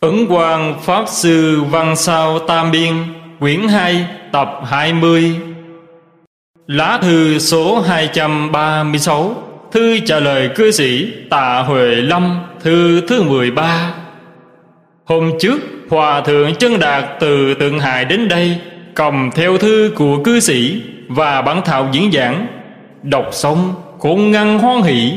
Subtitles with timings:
[0.00, 2.92] Ấn Quang Pháp Sư Văn Sao Tam Biên,
[3.40, 5.36] Quyển 2 tập 20
[6.66, 9.36] Lá thư số 236
[9.72, 13.94] Thư trả lời cư sĩ Tạ Huệ Lâm, Thư thứ 13
[15.04, 18.58] Hôm trước, Hòa Thượng Chân Đạt từ Tượng Hải đến đây,
[18.94, 22.46] Cầm theo thư của cư sĩ Và bản thảo diễn giảng.
[23.02, 25.12] Đọc xong, cũng ngăn hoan hỷ.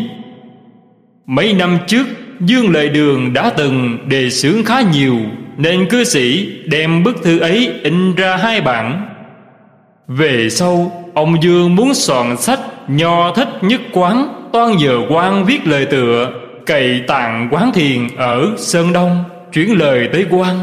[1.25, 2.03] Mấy năm trước
[2.39, 5.17] Dương Lợi Đường đã từng đề xướng khá nhiều,
[5.57, 9.07] Nên cư sĩ đem bức thư ấy in ra hai bản
[10.07, 15.67] Về sau, Ông Dương muốn soạn sách Nho thích nhất quán, Toan giờ quan viết
[15.67, 16.31] lời tựa,
[16.65, 19.23] Cày tạng quán thiền ở Sơn Đông,
[19.53, 20.59] Chuyển lời tới quan.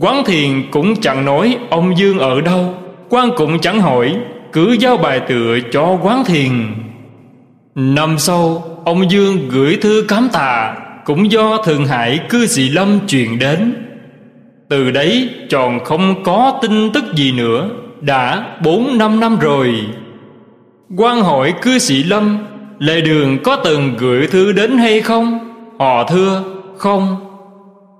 [0.00, 2.74] Quán thiền cũng chẳng nói Ông Dương ở đâu,
[3.08, 4.16] quan cũng chẳng hỏi,
[4.52, 6.50] Cứ giao bài tựa cho quán thiền.
[7.74, 13.06] Năm sau Ông Dương gửi thư cám tà Cũng do Thượng Hải cư sĩ Lâm
[13.06, 13.74] truyền đến.
[14.68, 17.68] Từ đấy tròn không có tin tức gì nữa
[18.00, 19.74] Đã bốn năm năm rồi.
[20.96, 22.38] Quan hỏi cư sĩ Lâm
[22.78, 25.38] Lệ đường có từng gửi thư đến hay không?
[25.78, 26.44] Họ thưa
[26.76, 27.16] không.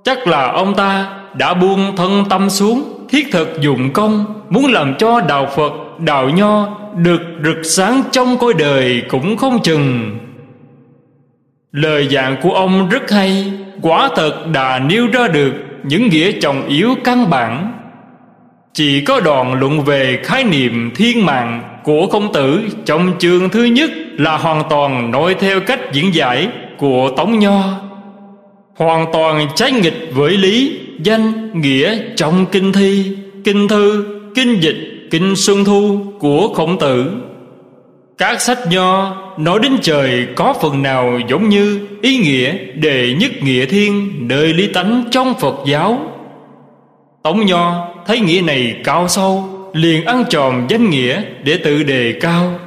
[0.05, 4.95] Chắc là ông ta đã buông thân tâm xuống Thiết thực dụng công Muốn làm
[4.99, 10.19] cho đạo Phật, đạo Nho được rực sáng trong cõi đời cũng không chừng.
[11.73, 15.53] Lời dạng của ông rất hay Quả thật đã nêu ra được
[15.85, 17.73] Những nghĩa trọng yếu căn bản.
[18.73, 23.65] Chỉ có đoạn luận về khái niệm thiên mạng Của công tử Trong chương thứ
[23.65, 26.49] nhất Là hoàn toàn nói theo cách diễn giải
[26.79, 27.63] Của Tống Nho.
[28.77, 34.05] Hoàn toàn trái nghịch với lý Danh, nghĩa trong kinh thi Kinh thư,
[34.35, 37.13] kinh dịch, kinh xuân thu Của khổng tử
[38.19, 43.31] các sách nho nói đến trời có phần nào giống như ý nghĩa, đề nhất
[43.43, 45.99] nghĩa thiên, nơi lý tánh trong Phật giáo.
[47.23, 52.13] Tống nho thấy nghĩa này cao sâu, liền ăn tròn danh nghĩa để tự đề
[52.21, 52.59] cao.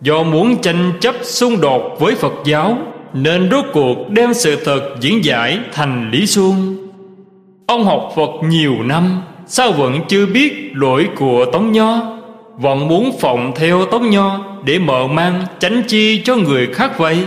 [0.00, 2.78] Do muốn tranh chấp xung đột với Phật giáo,
[3.12, 6.76] nên rốt cuộc đem sự thật diễn giải thành lý xuông.
[7.66, 12.18] Ông học Phật nhiều năm sao vẫn chưa biết lỗi của Tống nho?
[12.56, 17.24] Vẫn muốn phòng theo tống nho để mở mang tránh chi cho người khác vậy?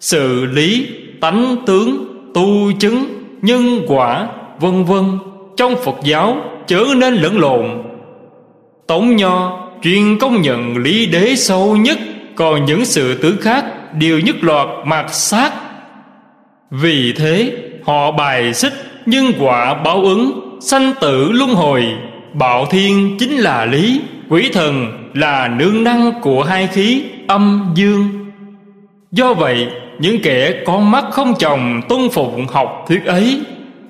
[0.00, 0.86] Sự lý,
[1.20, 3.04] tánh tướng, tu chứng,
[3.42, 4.28] nhân quả,
[4.60, 5.04] vân vân,
[5.56, 6.36] trong phật giáo
[6.66, 7.82] chớ nên lẫn lộn.
[8.86, 11.98] Tống nho chuyên công nhận lý đế sâu nhất,
[12.36, 13.64] còn những sự tướng khác
[13.94, 15.52] đều nhất loạt mạt sát.
[16.70, 17.52] Vì thế,
[17.84, 18.72] họ bài xích
[19.06, 21.84] nhân quả báo ứng sanh tử luân hồi.
[22.34, 28.08] Bạo thiên chính là lý, Quỷ thần là nương năng của hai khí, âm, dương.
[29.12, 29.66] Do vậy,
[29.98, 33.40] những kẻ con mắt không chồng tuân phụng học thuyết ấy,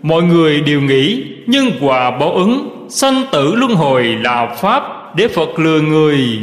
[0.03, 4.83] Mọi người đều nghĩ nhân quả báo ứng, Sanh tử luân hồi là pháp
[5.17, 6.43] để Phật lừa người.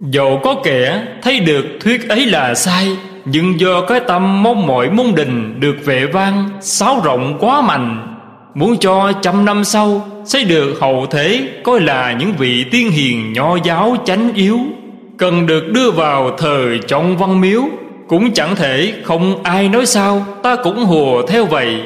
[0.00, 4.90] Dẫu có kẻ thấy được thuyết ấy là sai, Nhưng do cái tâm mong mỏi
[4.90, 8.13] môn đình được vệ vang, Sáo rộng quá mạnh
[8.54, 13.32] Muốn cho trăm năm sau sẽ được hậu thế Coi là những vị tiên hiền
[13.32, 14.58] nho giáo chánh yếu.
[15.18, 17.62] Cần được đưa vào thờ trong văn miếu,
[18.08, 21.80] Cũng chẳng thể không ai nói sao, Ta cũng hùa theo vậy.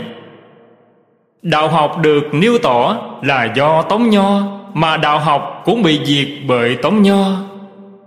[1.43, 4.43] Đạo học được nêu tỏ là do Tống Nho,
[4.75, 7.27] Mà đạo học cũng bị diệt bởi Tống Nho.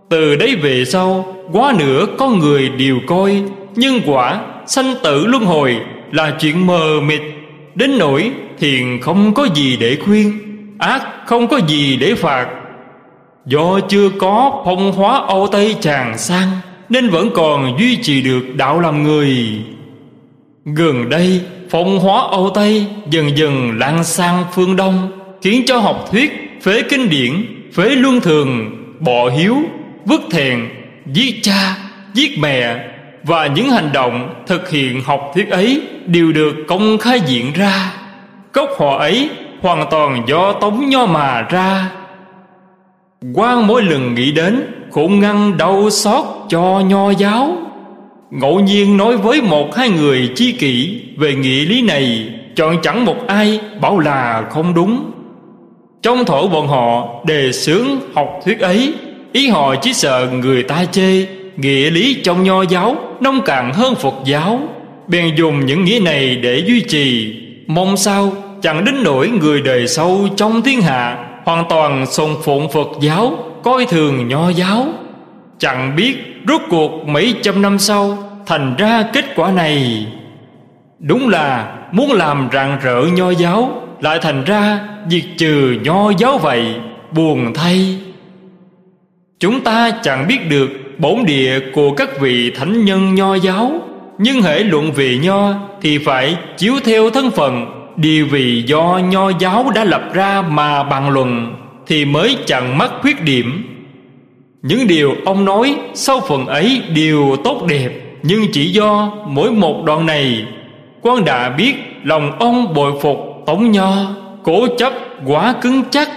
[0.10, 3.44] Từ đấy về sau, Quá nữa có người đều coi
[3.76, 5.78] Nhân quả sanh tử luân hồi
[6.12, 7.22] Là chuyện mờ mịt.
[7.76, 10.32] Đến nỗi thiền không có gì để khuyên,
[10.80, 12.48] Ác không có gì để phạt.
[13.46, 16.48] Do chưa có phong hóa Âu Tây tràn sang,
[16.90, 19.36] Nên vẫn còn duy trì được đạo làm người.
[20.66, 25.12] Gần đây, phong hóa Âu Tây dần dần lan sang phương Đông,
[25.42, 29.58] Khiến cho học thuyết, phế kinh điển, Phế luân thường Bỏ hiếu,
[30.06, 30.70] Vứt thèn,
[31.14, 31.78] Giết cha,
[32.14, 32.88] Giết mẹ
[33.24, 38.01] Và những hành động thực hiện học thuyết ấy Đều được công khai diễn ra.
[38.54, 39.30] Gốc họ ấy
[39.62, 41.92] hoàn toàn do tống nho mà ra.
[43.34, 44.62] Quan mỗi lần nghĩ đến
[44.92, 47.58] cũng ngăn đau xót cho nho giáo.
[48.32, 53.06] Ngẫu nhiên nói với một hai người chi kỷ về nghĩa lý này, chọn chẳng
[53.06, 55.12] một ai bảo là không đúng.
[56.02, 58.94] Trong thổ bọn họ, đề xướng học thuyết ấy,
[59.34, 61.26] ý họ chỉ sợ người ta chê
[61.58, 64.60] nghĩa lý trong nho giáo nông cạn hơn phật giáo,
[65.08, 67.36] bèn dùng những nghĩa này để duy trì
[67.74, 68.32] mong sao
[68.62, 73.38] chẳng đến nỗi người đời sau trong thiên hạ hoàn toàn sùng phụng phật giáo,
[73.64, 74.88] coi thường nho giáo.
[75.58, 80.08] Chẳng biết rốt cuộc mấy trăm năm sau thành ra kết quả này.
[81.00, 84.80] Đúng là muốn làm rạng rỡ nho giáo, Lại thành ra
[85.10, 86.76] diệt trừ nho giáo vậy,
[87.12, 88.00] Buồn thay.
[89.40, 93.72] Chúng ta chẳng biết được bổn địa của các vị thánh nhân nho giáo.
[94.18, 97.66] Nhưng hễ luận về nho Thì phải chiếu theo thân phận
[97.96, 101.56] địa vị do nho giáo đã lập ra mà bàn luận
[101.88, 103.72] Thì mới chẳng mắc khuyết điểm.
[104.62, 107.90] Những điều ông nói sau phần ấy đều tốt đẹp,
[108.24, 110.46] Nhưng chỉ do mỗi một đoạn này,
[111.02, 111.74] quan đã biết
[112.04, 113.94] lòng ông bội phục tống nho,
[114.44, 114.94] cố chấp
[115.26, 116.10] quá cứng chắc.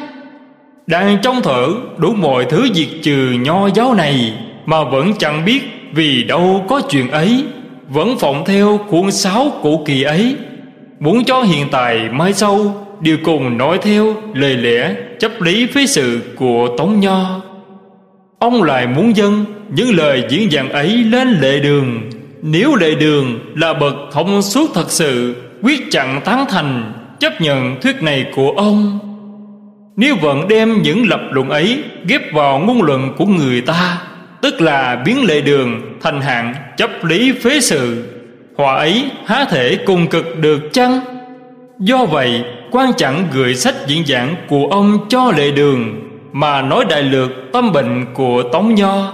[0.86, 4.34] Đang trong thở đủ mọi thứ diệt trừ nho giáo này
[4.66, 5.60] mà vẫn chẳng biết
[5.92, 7.44] vì đâu có chuyện ấy
[7.88, 10.36] vẫn phụng theo khuôn sáo cũ kỳ ấy.
[11.00, 15.86] Muốn cho hiện tại mai sau đều cùng nói theo lời lẽ chấp lý phế
[15.86, 17.40] sự của tống nho.
[18.38, 22.10] Ông lại muốn dân những lời diễn dạng ấy lên lệ đường.
[22.42, 27.80] Nếu lệ đường là bậc thông suốt thật sự, Quyết chặn tán thành, Chấp nhận
[27.80, 28.98] thuyết này của ông.
[29.96, 34.00] Nếu vẫn đem những lập luận ấy Ghép vào ngôn luận của người ta
[34.44, 38.04] Tức là biến lệ đường, Thành hạng, chấp lý phế sự.
[38.56, 41.00] Hòa ấy há thể cùng cực được chăng?
[41.78, 46.00] Do vậy, quan chẳng gửi sách diễn giảng của ông cho lệ đường,
[46.32, 49.12] Mà nói đại lược tâm bệnh của Tống Nho.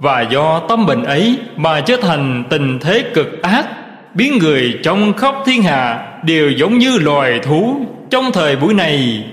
[0.00, 3.66] Và do tâm bệnh ấy mà trở thành tình thế cực ác,
[4.14, 9.24] biến người trong khắp thiên hạ đều giống như loài thú trong thời buổi này.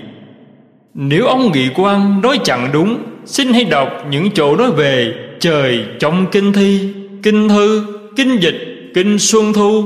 [0.94, 5.84] Nếu ông nghị quan nói chẳng đúng, xin hãy đọc những chỗ nói về trời
[5.98, 6.80] trong kinh thi,
[7.22, 7.84] kinh thư,
[8.16, 9.84] kinh dịch, kinh xuân thu.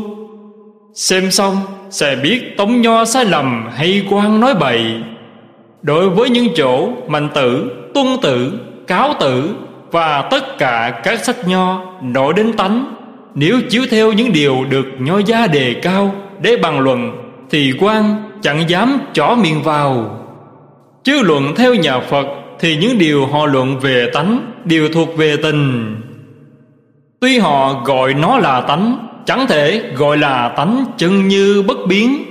[0.95, 1.57] Xem xong
[1.91, 4.81] sẽ biết tống nho sai lầm hay quan nói bậy.
[5.83, 8.53] Đối với những chỗ mạnh tử, tuân tử,
[8.87, 9.55] cáo tử
[9.91, 12.95] và tất cả các sách nho nổi đến tánh,
[13.35, 17.13] nếu chiếu theo những điều được nho gia đề cao để bàn luận,
[17.51, 20.19] thì quan chẳng dám chỏ miệng vào.
[21.05, 22.27] Chứ luận theo nhà phật
[22.61, 25.97] thì những điều họ luận về tánh đều thuộc về tình.
[27.21, 32.25] Tuy họ gọi nó là tánh, chẳng thể gọi là tánh chân như bất biến.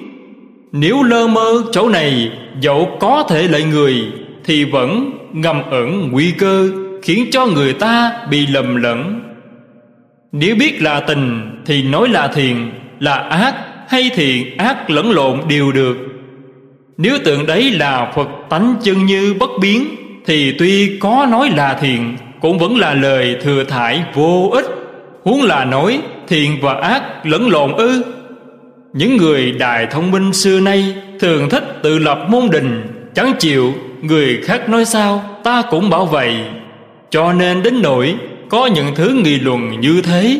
[0.71, 2.31] Nếu lơ mơ chỗ này,
[2.61, 4.05] dẫu có thể lợi người,
[4.45, 6.69] thì vẫn ngầm ẩn nguy cơ,
[7.01, 9.21] khiến cho người ta bị lầm lẫn.
[10.31, 13.55] Nếu biết là tình, thì nói là thiện, là ác,
[13.89, 15.97] hay thiện ác lẫn lộn đều được.
[16.97, 19.85] Nếu tưởng đấy là phật tánh chân như bất biến,
[20.25, 24.65] thì tuy có nói là thiện cũng vẫn là lời thừa thải vô ích.
[25.23, 28.03] Huống là nói, thiện và ác lẫn lộn ư.
[28.93, 32.81] Những người đại thông minh xưa nay thường thích tự lập môn đình,
[33.15, 36.35] chẳng chịu người khác nói sao, ta cũng bảo vậy.
[37.09, 38.15] Cho nên đến nỗi
[38.49, 40.39] có những thứ nghị luận như thế.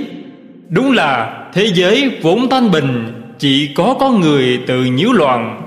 [0.70, 5.62] Đúng là thế giới vốn thanh bình, Chỉ có con người tự nhiễu loạn.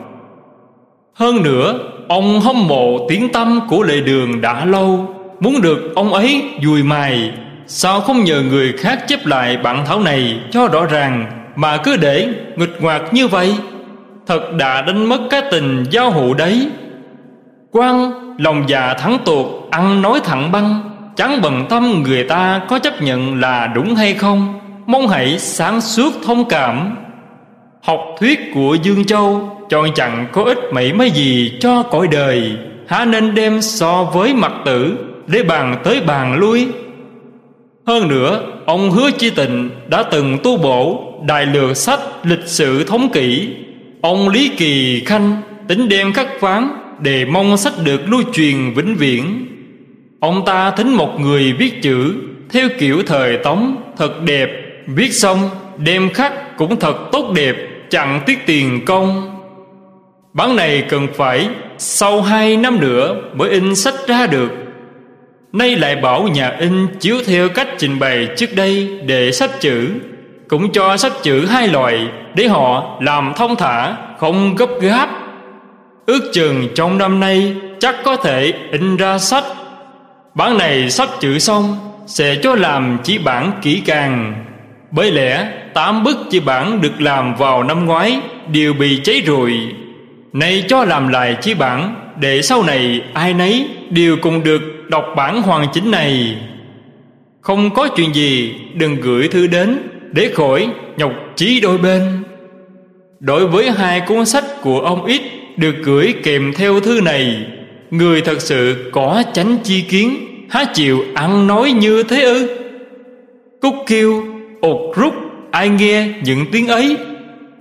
[1.14, 1.78] Hơn nữa,
[2.10, 5.14] Ông hâm mộ tiếng tâm của lệ đường đã lâu.
[5.40, 7.32] Muốn được ông ấy dùi mài,
[7.66, 11.26] Sao không nhờ người khác chép lại bản thảo này cho rõ ràng?
[11.56, 13.54] Mà cứ để nghịch ngoạc như vậy,
[14.26, 16.68] Thật đã đánh mất cái tình giao hữu đấy.
[17.70, 20.90] Quan lòng già thắng tuột, ăn nói thẳng băng.
[21.16, 25.80] Chẳng bận tâm người ta có chấp nhận là đúng hay không, Mong hãy sáng
[25.80, 26.96] suốt thông cảm.
[27.82, 32.52] Học thuyết của Dương Châu Chọn chẳng có ích mấy mấy gì cho cõi đời,
[32.88, 34.96] Há nên đem so với mặt tử.
[35.32, 36.68] Để bàn tới bàn lui.
[37.86, 42.84] Hơn nữa, Ông Hứa Chi Tịnh đã từng tu bổ Đại lược sách lịch sử
[42.84, 43.48] thống kỷ.
[44.00, 46.68] Ông Lý Kỳ Khanh tính đem khắc phán
[47.00, 49.46] Để mong sách được lưu truyền vĩnh viễn.
[50.20, 52.14] Ông ta thính một người viết chữ,
[52.50, 54.50] Theo kiểu thời Tống, Thật đẹp.
[54.86, 57.56] Viết xong đem khắc cũng thật tốt đẹp,
[57.90, 59.36] Chẳng tiếc tiền công.
[60.32, 64.50] Bản này cần phải Sau hai năm nữa Mới in sách ra được.
[65.52, 69.88] Nay lại bảo nhà in chiếu theo cách trình bày trước đây để sách chữ.
[70.48, 75.08] Cũng cho sách chữ hai loại, Để họ làm thông thả, Không gấp gáp.
[76.06, 79.44] Ước chừng trong năm nay Chắc có thể in ra sách.
[80.34, 81.76] Bản này sắp chữ xong,
[82.06, 84.44] Sẽ cho làm chỉ bản kỹ càng.
[84.90, 88.20] Bởi lẽ, tám bức chỉ bản được làm vào năm ngoái
[88.52, 89.58] Đều bị cháy rồi
[90.32, 95.04] Nay cho làm lại chỉ bản, Để sau này ai nấy Đều cùng được đọc
[95.16, 96.36] bản hoàn chỉnh này.
[97.40, 99.78] Không có chuyện gì Đừng gửi thư đến
[100.12, 102.22] Để khỏi nhọc chí đôi bên.
[103.20, 105.20] Đối với hai cuốn sách của ông ít
[105.56, 107.46] Được gửi kèm theo thư này,
[107.90, 112.56] Người thật sự có chánh chi kiến, Há chịu ăn nói như thế ư?
[113.60, 114.24] Cúc kêu
[114.60, 115.14] ột rút,
[115.50, 116.96] Ai nghe những tiếng ấy?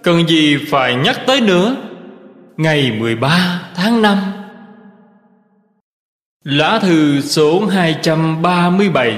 [0.03, 1.75] Cần gì phải nhắc tới nữa?
[2.57, 4.17] Ngày 13 tháng 5
[6.51, 9.13] Lá thư số 237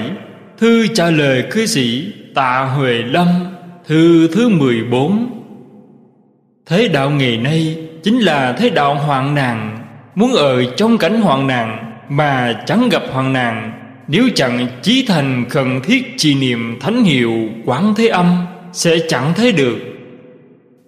[0.58, 3.26] Thư trả lời cư sĩ Tạ Huệ Lâm,
[3.86, 5.42] Thư thứ 14
[6.66, 9.78] Thế đạo ngày nay Chính là thế đạo hoạn nạn,
[10.14, 13.72] Muốn ở trong cảnh hoạn nạn Mà chẳng gặp hoạn nạn.
[14.08, 17.32] Nếu chẳng chí thành khẩn thiết trì niệm thánh hiệu
[17.64, 19.78] Quán thế âm, Sẽ chẳng thấy được.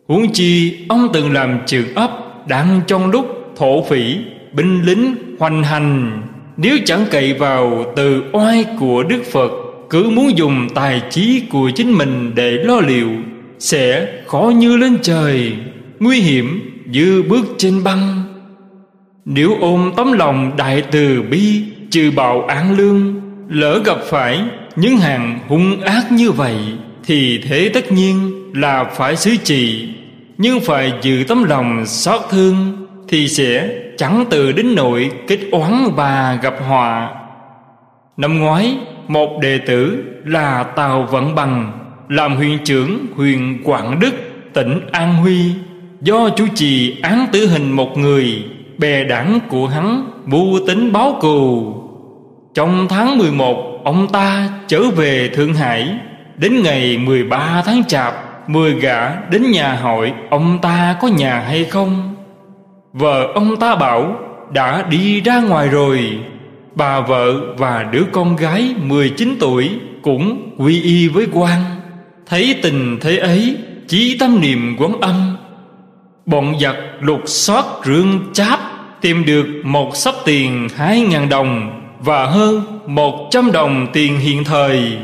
[0.08, 2.10] Huống chi ông từng làm trường ấp
[2.48, 4.16] Đang trong lúc thổ phỉ,
[4.52, 6.22] Binh lính hoành hành
[6.56, 9.50] nếu chẳng cậy vào từ oai của Đức Phật,
[9.90, 13.08] Cứ muốn dùng tài trí của chính mình để lo liệu,
[13.58, 15.52] Sẽ khó như lên trời,
[16.00, 18.22] Nguy hiểm như bước trên băng.
[19.24, 24.40] Nếu ôm tấm lòng đại từ bi, Trừ bạo án lương, Lỡ gặp phải
[24.76, 26.56] những hàng hung ác như vậy,
[27.04, 29.88] Thì thế tất nhiên là phải xứ trị
[30.38, 35.90] Nhưng phải giữ tấm lòng xót thương, Thì sẽ chẳng từ đến nội kết oán
[35.96, 37.10] và gặp họa.
[38.16, 38.76] Năm ngoái,
[39.08, 41.72] Một đệ tử là Tào Vận Bằng,
[42.08, 44.14] Làm huyện trưởng huyện Quảng Đức,
[44.52, 45.52] tỉnh An Huy,
[46.00, 48.44] Do chủ trì án tử hình một người,
[48.78, 51.74] Bè đảng của hắn mưu tính báo cù.
[52.54, 55.98] Trong tháng 11 Ông ta trở về Thượng Hải.
[56.36, 58.14] Đến ngày 13 tháng Chạp
[58.48, 62.13] Mười gã đến nhà hỏi Ông ta có nhà hay không.
[62.94, 64.16] Vợ ông ta bảo,
[64.52, 66.18] Đã đi ra ngoài rồi.
[66.74, 69.70] Bà vợ và đứa con gái 19 tuổi
[70.02, 71.60] Cũng quy y với quan
[72.26, 73.56] Thấy tình thế ấy,
[73.88, 75.36] Chí tâm niệm quán âm.
[76.26, 78.60] Bọn giặc lục soát rương cháp,
[79.00, 84.44] Tìm được một sắp tiền hai ngàn đồng Và hơn một trăm đồng tiền hiện
[84.44, 84.98] thời.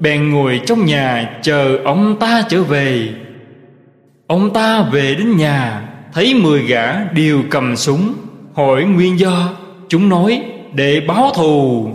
[0.00, 3.08] Bèn ngồi trong nhà chờ ông ta trở về.
[4.26, 8.14] Ông ta về đến nhà Thấy mười gã đều cầm súng,
[8.54, 9.48] Hỏi nguyên do.
[9.88, 10.42] Chúng nói,
[10.74, 11.88] để báo thù.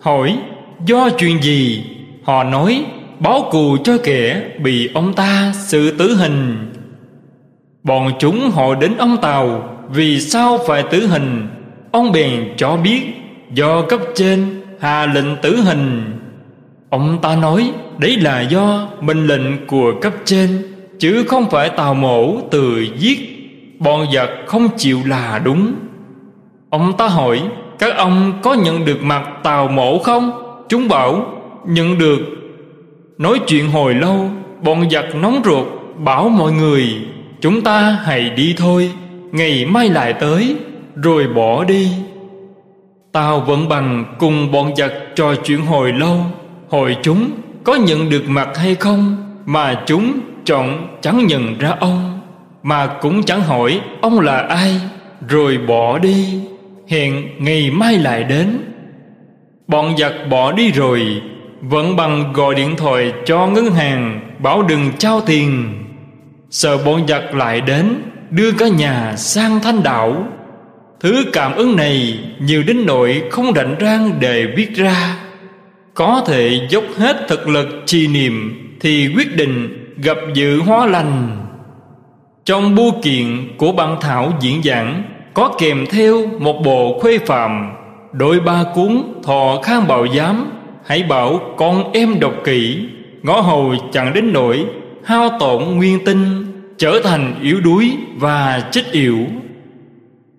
[0.00, 0.38] Hỏi,
[0.86, 1.84] do chuyện gì?
[2.22, 2.84] Họ nói,
[3.20, 6.70] báo cù cho kẻ bị ông ta xử tử hình.
[7.82, 11.48] Bọn chúng họ đến ông Tàu, Vì sao phải tử hình?
[11.90, 13.02] Ông bèn cho biết,
[13.54, 16.04] Do cấp trên hạ lệnh tử hình.
[16.90, 20.62] Ông ta nói, Đấy là do mệnh lệnh của cấp trên,
[20.98, 23.33] Chứ không phải tàu mổ từ giết
[23.84, 25.72] Bọn giặc không chịu là đúng.
[26.70, 27.42] Ông ta hỏi,
[27.78, 30.30] Các ông có nhận được mặt tàu mổ không?
[30.68, 31.26] Chúng bảo,
[31.66, 32.18] Nhận được.
[33.18, 34.30] Nói chuyện hồi lâu,
[34.62, 35.66] Bọn giặc nóng ruột,
[35.98, 36.88] Bảo mọi người,
[37.40, 38.90] Chúng ta hãy đi thôi,
[39.32, 40.56] Ngày mai lại tới,
[40.96, 41.88] Rồi bỏ đi.
[43.12, 46.20] Tao vẫn bằng cùng bọn giặc trò chuyện hồi lâu
[46.68, 47.30] Hồi chúng
[47.64, 50.12] có nhận được mặt hay không, Mà chúng
[50.44, 52.13] chọn chẳng nhận ra ông.
[52.64, 54.80] Mà cũng chẳng hỏi ông là ai,
[55.28, 56.40] Rồi bỏ đi.
[56.88, 58.58] Hẹn ngày mai lại đến.
[59.68, 61.22] Bọn giặc bỏ đi rồi,
[61.60, 65.72] Vẫn bằng gọi điện thoại cho ngân hàng Bảo đừng trao tiền.
[66.50, 67.94] Sợ bọn giặc lại đến,
[68.30, 70.26] Đưa cả nhà sang thanh đảo.
[71.00, 75.16] Thứ cảm ứng này Nhiều đến nỗi không rảnh rang để viết ra.
[75.94, 79.68] Có thể dốc hết thực lực trì niệm Thì quyết định
[80.02, 81.43] gặp dự hóa lành.
[82.44, 85.02] Trong bưu kiện của bản thảo diễn giảng,
[85.34, 87.72] Có kèm theo một bộ khuê phạm
[88.12, 90.50] đội ba cuốn thọ khang bảo giám,
[90.86, 92.86] Hãy bảo con em đọc kỹ,
[93.22, 94.64] Ngõ hầu chẳng đến nỗi
[95.04, 96.46] Hao tổn nguyên tinh,
[96.78, 99.18] trở thành yếu đuối và chết yểu.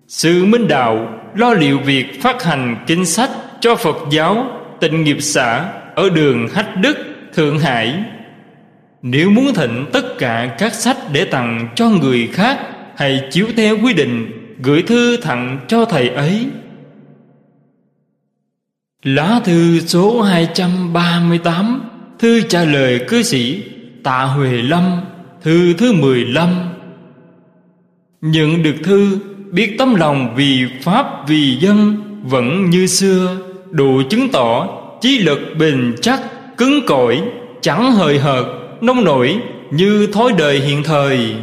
[0.08, 4.46] Sự minh đạo lo liệu việc phát hành kinh sách cho phật giáo
[4.80, 6.96] tịnh nghiệp xã ở đường hách đức,
[7.34, 7.94] thượng hải
[9.08, 12.58] nếu muốn thịnh tất cả các sách để tặng cho người khác,
[12.96, 14.30] hãy chiếu theo quy định,
[14.62, 16.46] gửi thư tặng cho thầy ấy.
[19.02, 21.80] Lá thư số 238
[22.18, 23.62] Thư trả lời cư sĩ
[24.02, 25.00] Tạ Huệ Lâm,
[25.42, 26.48] Thư thứ 15
[28.20, 29.18] Nhận được thư,
[29.52, 33.36] Biết tấm lòng vì Pháp, vì dân, Vẫn như xưa,
[33.70, 34.68] Đủ chứng tỏ
[35.00, 36.20] Chí lực bền chắc,
[36.56, 37.22] Cứng cỏi,
[37.60, 38.65] Chẳng hời hợt.
[38.80, 39.40] Nông nổi
[39.70, 41.34] Như thói đời hiện thời.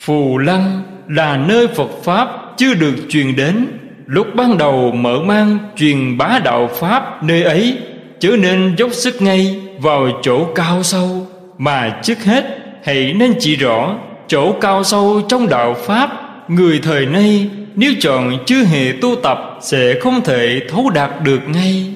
[0.00, 3.66] Phù Lăng Là nơi Phật Pháp Chưa được truyền đến.
[4.06, 7.78] Lúc ban đầu mở mang truyền bá đạo Pháp nơi ấy,
[8.20, 11.26] chớ nên dốc sức ngay vào chỗ cao sâu.
[11.58, 12.44] Mà trước hết,
[12.84, 13.94] hãy nên chỉ rõ
[14.28, 16.10] chỗ cao sâu trong đạo pháp,
[16.48, 21.40] người thời nay nếu chọn chưa hề tu tập sẽ không thể thấu đạt được
[21.48, 21.94] ngay.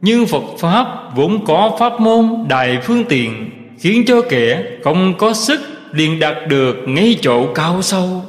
[0.00, 5.34] Nhưng phật pháp vốn có pháp môn đại phương tiện khiến cho kẻ không có
[5.34, 5.60] sức
[5.92, 8.22] liền đạt được ngay chỗ cao sâu.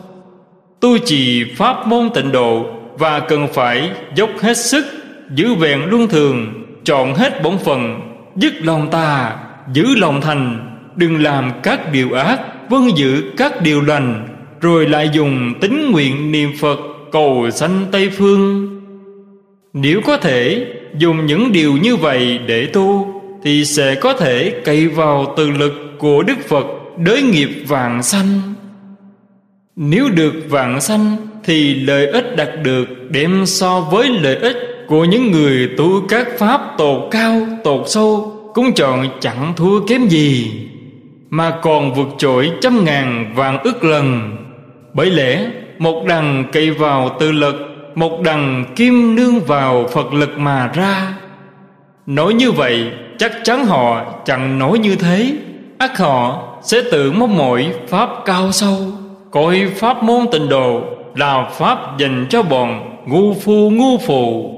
[0.80, 2.66] Tu trì pháp môn tịnh độ
[2.98, 4.86] và cần phải dốc hết sức,
[5.36, 6.54] giữ vẹn luân thường,
[6.84, 8.00] chọn hết bổn phận,
[8.36, 9.36] dứt lòng tà,
[9.74, 12.40] giữ lòng thành, đừng làm các điều ác
[12.70, 14.28] vâng giữ các điều lành,
[14.62, 16.80] rồi lại dùng tính nguyện niệm phật
[17.12, 18.76] cầu sanh tây phương.
[19.74, 20.66] Nếu có thể,
[20.98, 25.74] dùng những điều như vậy để tu thì sẽ có thể cậy vào từ lực
[25.98, 26.66] của đức phật
[26.98, 28.42] đới nghiệp vàng sanh.
[29.76, 35.06] Nếu được vàng sanh thì lợi ích đạt được đem so với lợi ích của
[35.06, 40.52] những người tu các pháp tột cao, tột sâu, cũng chọn chẳng thua kém gì,
[41.30, 44.36] mà còn vượt trội trăm ngàn vàng ức lần.
[44.94, 47.56] Bởi lẽ, một đằng cậy vào tự lực,
[47.96, 51.14] một đằng kim nương vào phật lực mà ra.
[52.06, 55.34] Nói như vậy chắc chắn họ chẳng nói như thế.
[55.78, 58.78] Ắt họ sẽ tự mong mỏi pháp cao sâu.
[59.32, 60.84] Coi pháp môn tịnh độ
[61.16, 64.56] là pháp dành cho bọn ngu phu ngu phù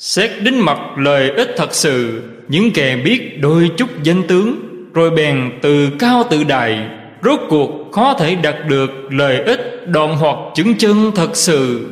[0.00, 4.54] xét đến mặt lợi ích thật sự, những kẻ biết đôi chút danh tướng,
[4.94, 6.78] rồi bèn từ cao tự đại,
[7.22, 11.86] rốt cuộc khó thể đạt được lợi ích đoạn hoặc chứng chân thật sự.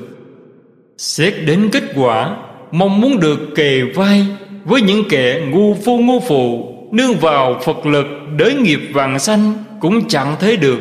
[0.98, 2.36] Xét đến kết quả,
[2.72, 4.26] mong muốn được kề vai
[4.68, 8.06] với những kẻ ngu phu ngu phụ, nương vào phật lực
[8.36, 10.78] đới nghiệp vàng xanh cũng chẳng thấy được.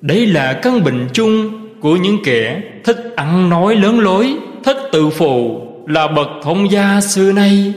[0.00, 5.10] Đấy là căn bệnh chung của những kẻ thích ăn nói lớn lối, thích tự
[5.10, 7.72] phụ, là bậc thông gia xưa nay.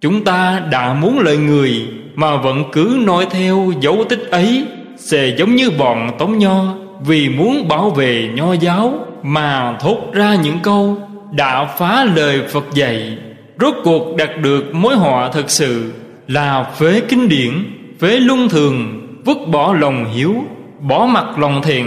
[0.00, 4.64] Chúng ta đã muốn lợi người mà vẫn cứ nói theo dấu tích ấy
[4.96, 6.74] sẽ giống như bọn tống nho
[7.06, 10.98] vì muốn bảo vệ nho giáo mà thốt ra những câu
[11.32, 13.18] đã phá lời phật dạy
[13.62, 15.92] rốt cuộc đạt được mối họa thật sự
[16.28, 17.52] là phế kinh điển,
[18.00, 20.34] phế luân thường, vứt bỏ lòng hiếu,
[20.80, 21.86] bỏ mặt lòng thèn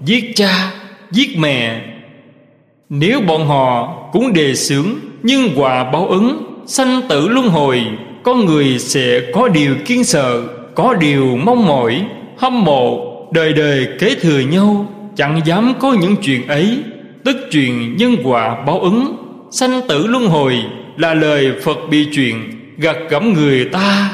[0.00, 0.72] giết cha,
[1.10, 1.80] giết mẹ.
[2.88, 4.86] Nếu bọn họ cũng đề xướng
[5.22, 7.86] nhưng quả báo ứng, sanh tử luân hồi,
[8.22, 10.42] con người sẽ có điều kiên sợ,
[10.74, 12.06] có điều mong mỏi,
[12.38, 16.78] hâm mộ, đời đời kế thừa nhau, chẳng dám có những chuyện ấy.
[17.24, 19.16] Tức chuyện nhân quả báo ứng,
[19.50, 20.62] sanh tử luân hồi
[20.96, 22.34] là lời phật bị truyền
[22.78, 24.10] gặt gẫm người ta.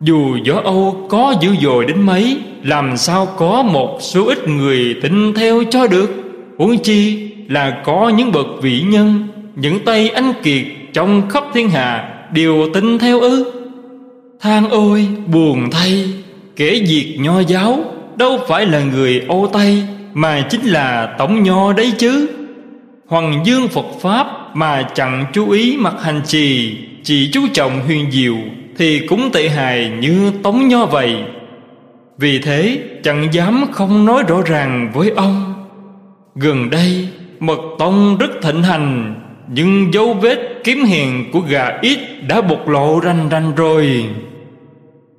[0.00, 4.96] Dù gió âu có dữ dội đến mấy, làm sao có một số ít người
[5.02, 6.10] tin theo cho được?
[6.58, 11.70] Huống chi là có những bậc vị nhân, những tay anh kiệt trong khắp thiên
[11.70, 13.52] hạ đều tin theo ư?
[14.40, 16.04] Than ôi, buồn thay,
[16.56, 17.84] kẻ diệt nho giáo,
[18.16, 19.82] đâu phải là người Âu Tây
[20.14, 22.28] mà chính là tổng nho đấy chứ?
[23.06, 28.10] Hoàng dương Phật Pháp mà chẳng chú ý mặt hành trì, Chỉ chú trọng huyền
[28.10, 28.36] diệu
[28.78, 31.16] Thì cũng tệ hại như tống nho vậy.
[32.18, 35.54] Vì thế, chẳng dám không nói rõ ràng với ông.
[36.34, 37.08] Gần đây,
[37.40, 39.14] mật tông rất thịnh hành,
[39.48, 44.04] Nhưng dấu vết kiếm hiền của gà ít đã bộc lộ ranh ranh rồi.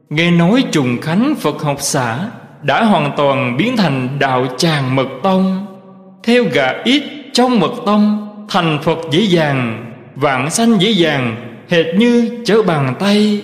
[0.10, 2.20] Nghe nói trùng khánh Phật học xã
[2.62, 5.66] Đã hoàn toàn biến thành đạo tràng mật tông.
[6.24, 9.86] Theo gà ít trong mật tông Thành Phật dễ dàng,
[10.16, 11.36] Vạn sanh dễ dàng,
[11.70, 13.42] Hệt như chở bàn tay.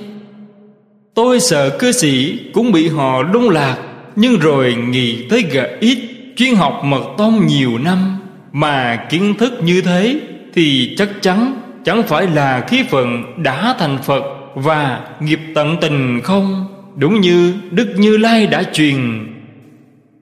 [1.13, 3.78] Tôi sợ cư sĩ cũng bị họ lung lạc,
[4.15, 5.98] Nhưng rồi nghĩ tới gà ít
[6.36, 8.17] Chuyên học mật tông nhiều năm,
[8.52, 10.19] Mà kiến thức như thế
[10.54, 14.24] Thì chắc chắn, chẳng phải là khí phận đã thành Phật
[14.56, 16.67] và nghiệp tận tình không?
[16.95, 19.28] Đúng như đức như lai đã truyền.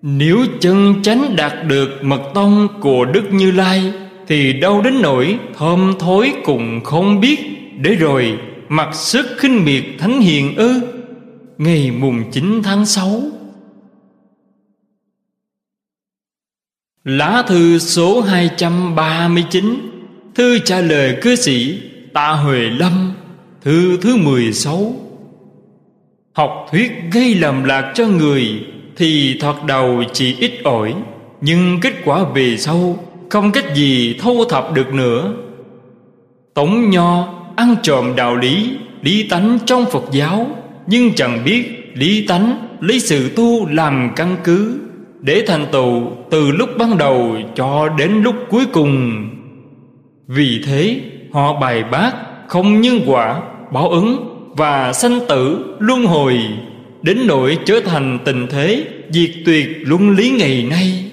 [0.02, 3.94] Nếu chân chánh đạt được mật tông của đức như lai
[4.28, 7.40] thì đau đến nỗi thơm thối cùng không biết.
[7.82, 8.38] Để rồi,
[8.70, 10.82] mặc sức khinh miệt thánh hiền ư,
[11.58, 13.22] ngày mùng 9 tháng 6
[17.04, 19.80] Lá thư số 239
[20.36, 21.82] Thư trả lời cư sĩ
[22.14, 23.14] Tạ Huệ Lâm,
[23.62, 24.96] Thư thứ 16
[26.34, 30.96] Học thuyết gây lầm lạc cho người Thì thoạt đầu chỉ ít ỏi,
[31.42, 35.34] Nhưng kết quả về sau không cách gì thu thập được nữa.
[36.54, 40.48] Tống Nho ăn trộm đạo lý Lý tánh trong Phật giáo,
[40.88, 44.80] Nhưng chẳng biết lý tánh lấy sự tu làm căn cứ,
[45.22, 49.30] Để thành tựu từ lúc ban đầu cho đến lúc cuối cùng.
[50.28, 52.12] Vì thế, họ bài bác
[52.48, 53.42] không nhân quả,
[53.74, 56.40] báo ứng và sanh tử luân hồi,
[57.02, 61.12] đến nỗi trở thành tình thế diệt tuyệt luân lý ngày nay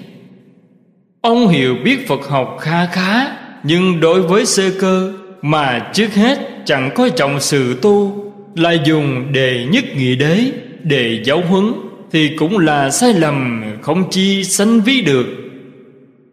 [1.25, 3.27] ông hiểu biết phật học kha khá,
[3.63, 9.33] nhưng đối với sơ cơ mà trước hết chẳng có trọng sự tu là dùng
[9.33, 10.51] đề nhất nghị đế
[10.83, 11.73] để giáo huấn,
[12.11, 15.25] Thì cũng là sai lầm, không chi sanh ví được.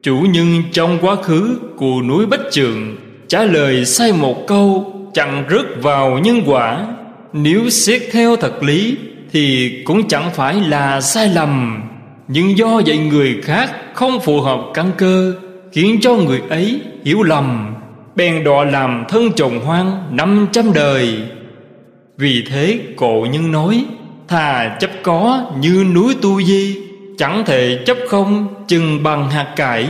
[0.03, 2.97] Chủ nhân trong quá khứ của núi Bách Trường,
[3.29, 6.87] Trả lời sai một câu, Chẳng rớt vào nhân quả.
[7.33, 8.97] Nếu xét theo thật lý,
[9.33, 11.83] Thì cũng chẳng phải là sai lầm,
[12.29, 15.35] Nhưng do dạy người khác không phù hợp căn cơ,
[15.73, 17.75] Khiến cho người ấy hiểu lầm,
[18.17, 21.19] Bèn đọa làm thân chồng hoang năm trăm đời.
[22.17, 23.85] Vì thế cổ nhân nói,
[24.29, 26.79] Thà chấp có như núi tu di,
[27.19, 29.89] Chẳng thể chấp không chừng bằng hạt cải.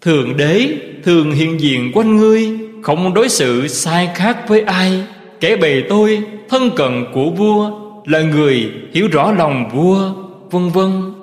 [0.00, 5.02] Thượng đế, thường hiện diện quanh ngươi, Không đối xử sai khác với ai.
[5.40, 7.70] Kẻ bề tôi, thân cận của vua,
[8.04, 10.12] Là người hiểu rõ lòng vua,
[10.50, 11.17] Vân vân.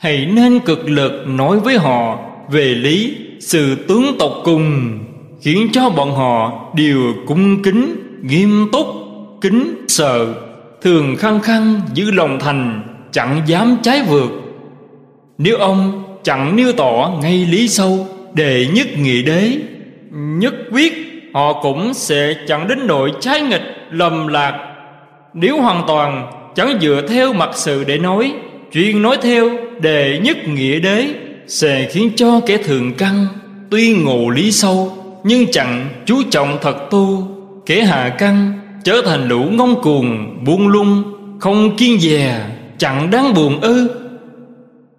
[0.00, 2.18] Hãy nên cực lực nói với họ
[2.50, 4.98] Về lý sự tướng tộc cùng,
[5.40, 8.86] Khiến cho bọn họ đều cung kính, Nghiêm túc,
[9.40, 10.34] Kính sợ,
[10.82, 12.82] Thường khăng khăng giữ lòng thành,
[13.12, 14.30] Chẳng dám trái vượt.
[15.38, 19.52] Nếu ông chẳng nêu tỏ ngay lý sâu đệ nhất nghị đế,
[20.12, 20.92] Nhất quyết,
[21.34, 24.74] Họ cũng sẽ chẳng đến nỗi trái nghịch, lầm lạc.
[25.34, 28.32] Nếu hoàn toàn chẳng dựa theo mặt sự để nói,
[28.72, 29.50] Chuyên nói theo
[29.82, 31.06] đệ nhất nghĩa đế,
[31.46, 33.26] Sẽ khiến cho kẻ thường căn
[33.70, 34.92] Tuy ngộ lý sâu,
[35.24, 37.28] Nhưng chẳng chú trọng thật tu.
[37.66, 41.02] Kẻ hạ căn trở thành lũ ngông cuồng, buông lung,
[41.40, 42.40] Không kiên dè,
[42.78, 43.90] chẳng đáng buồn ư.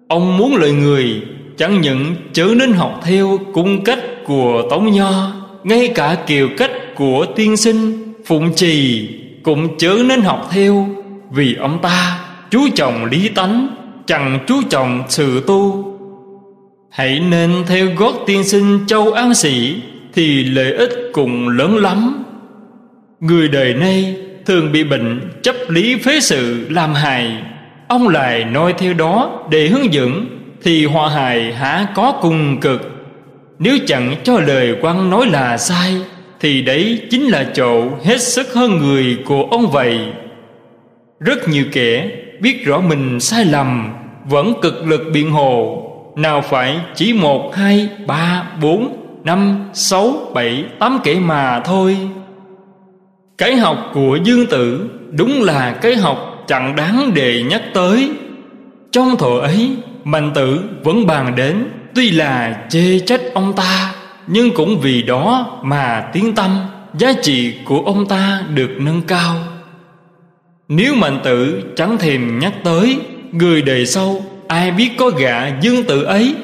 [0.07, 1.21] Ông muốn lời người,
[1.57, 5.31] Chẳng những chớ nên học theo cung cách của Tống Nho,
[5.63, 9.09] Ngay cả kiều cách của tiên sinh, Phụng trì
[9.43, 10.87] Cũng chớ nên học theo,
[11.31, 12.19] Vì ông ta
[12.51, 13.67] chú trọng lý tánh.
[14.05, 15.87] Chẳng chú trọng sự tu.
[16.89, 19.75] Hãy nên theo gót tiên sinh châu An Sĩ,
[20.13, 22.23] Thì lợi ích cũng lớn lắm.
[23.19, 27.37] Người đời nay thường bị bệnh chấp lý phế sự làm hại.
[27.87, 30.25] Ông lại nói theo đó để hướng dẫn,
[30.63, 32.81] Thì hòa hài há có cùng cực.
[33.59, 35.95] Nếu chẳng cho lời quan nói là sai,
[36.39, 39.99] Thì đấy chính là chỗ hết sức hơn người của ông vậy.
[41.25, 43.93] Rất nhiều kẻ biết rõ mình sai lầm
[44.25, 50.65] Vẫn cực lực biện hồ Nào phải chỉ một, hai, ba, bốn, năm, sáu, bảy,
[50.79, 51.97] tám kẻ mà thôi.
[53.37, 58.11] Cái học của Dương Tử Đúng là cái học chẳng đáng để nhắc tới.
[58.91, 63.93] Trong thuở ấy mạnh tử vẫn bàn đến tuy là chê trách ông ta
[64.27, 66.59] nhưng cũng vì đó mà tiếng tâm
[66.97, 69.35] giá trị của ông ta được nâng cao
[70.73, 72.97] nếu mạnh tử chẳng thèm nhắc tới,
[73.31, 74.15] người đời sau,
[74.47, 76.35] ai biết có gạ dương tử ấy?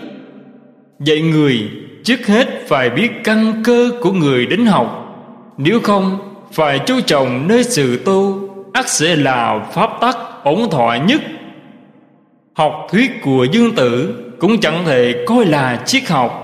[0.99, 1.69] Vậy người,
[2.03, 5.15] trước hết phải biết căn cơ của người đến học.
[5.57, 6.17] Nếu không,
[6.51, 11.21] phải chú trọng nơi sự tu ắt sẽ là pháp tắc ổn thọ nhất.
[12.53, 16.43] Học thuyết của dương tử cũng chẳng thể coi là triết học.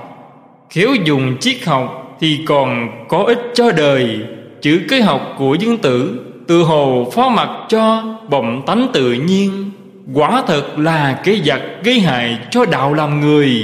[0.70, 4.20] Khéo dùng triết học thì còn có ích cho đời
[4.62, 9.72] chữ cái học của dương tử tự hồ phó mặt cho bồng tánh tự nhiên,
[10.14, 13.64] quả thật là cái giặc gây hại cho đạo làm người.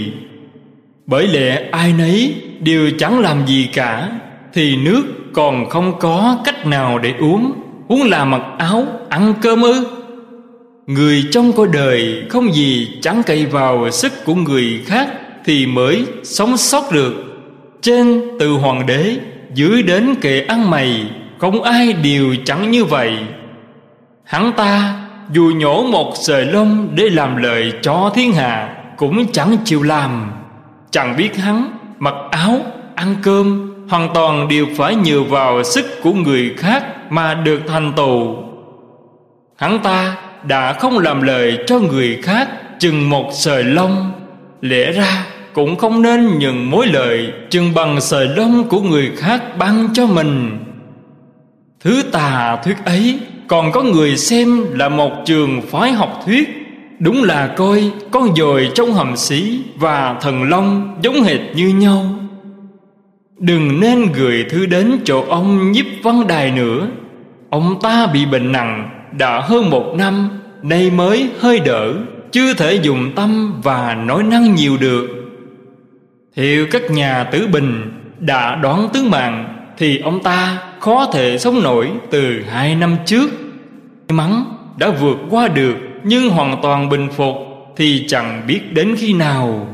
[1.05, 4.09] Bởi lẽ ai nấy đều chẳng làm gì cả,
[4.53, 7.53] thì nước còn không có cách nào để uống
[7.87, 9.87] uống là mặc áo, ăn cơm ư.
[10.87, 15.09] Người trong cõi đời không gì chẳng cậy vào sức của người khác
[15.45, 17.13] Thì mới sống sót được.
[17.81, 19.17] Trên từ hoàng đế,
[19.53, 21.05] Dưới đến kệ ăn mày
[21.39, 23.17] không ai đều chẳng như vậy.
[24.23, 24.93] Hắn ta
[25.31, 30.31] dù nhổ một sợi lông Để làm lời cho thiên hạ Cũng chẳng chịu làm.
[30.91, 32.61] Chẳng biết hắn mặc áo,
[32.95, 37.93] ăn cơm, hoàn toàn đều phải nhờ vào sức của người khác mà được thành
[37.95, 38.35] tựu.
[39.55, 42.49] Hắn ta đã không làm lời cho người khác
[42.79, 44.11] chừng một sợi lông.
[44.61, 49.57] Lẽ ra cũng không nên nhận mối lợi chừng bằng sợi lông của người khác
[49.57, 50.59] ban cho mình
[51.79, 56.49] thứ tà thuyết ấy còn có người xem là một trường phái học thuyết.
[56.99, 62.05] Đúng là coi con dồi trong hầm xí và thần long giống hệt như nhau.
[63.37, 66.87] Đừng nên gửi thư đến chỗ ông nhiếp văn đài nữa.
[67.49, 70.29] Ông ta bị bệnh nặng Đã hơn một năm,
[70.63, 71.93] Nay mới hơi đỡ,
[72.31, 75.07] Chưa thể dùng tâm và nói năng nhiều được.
[76.35, 81.63] Theo các nhà tử bình Đã đoán tướng mạng, Thì ông ta khó thể sống
[81.63, 83.29] nổi Từ hai năm trước.
[84.09, 84.43] Mắn
[84.77, 87.35] đã vượt qua được, Nhưng hoàn toàn bình phục
[87.75, 89.67] Thì chẳng biết đến khi nào.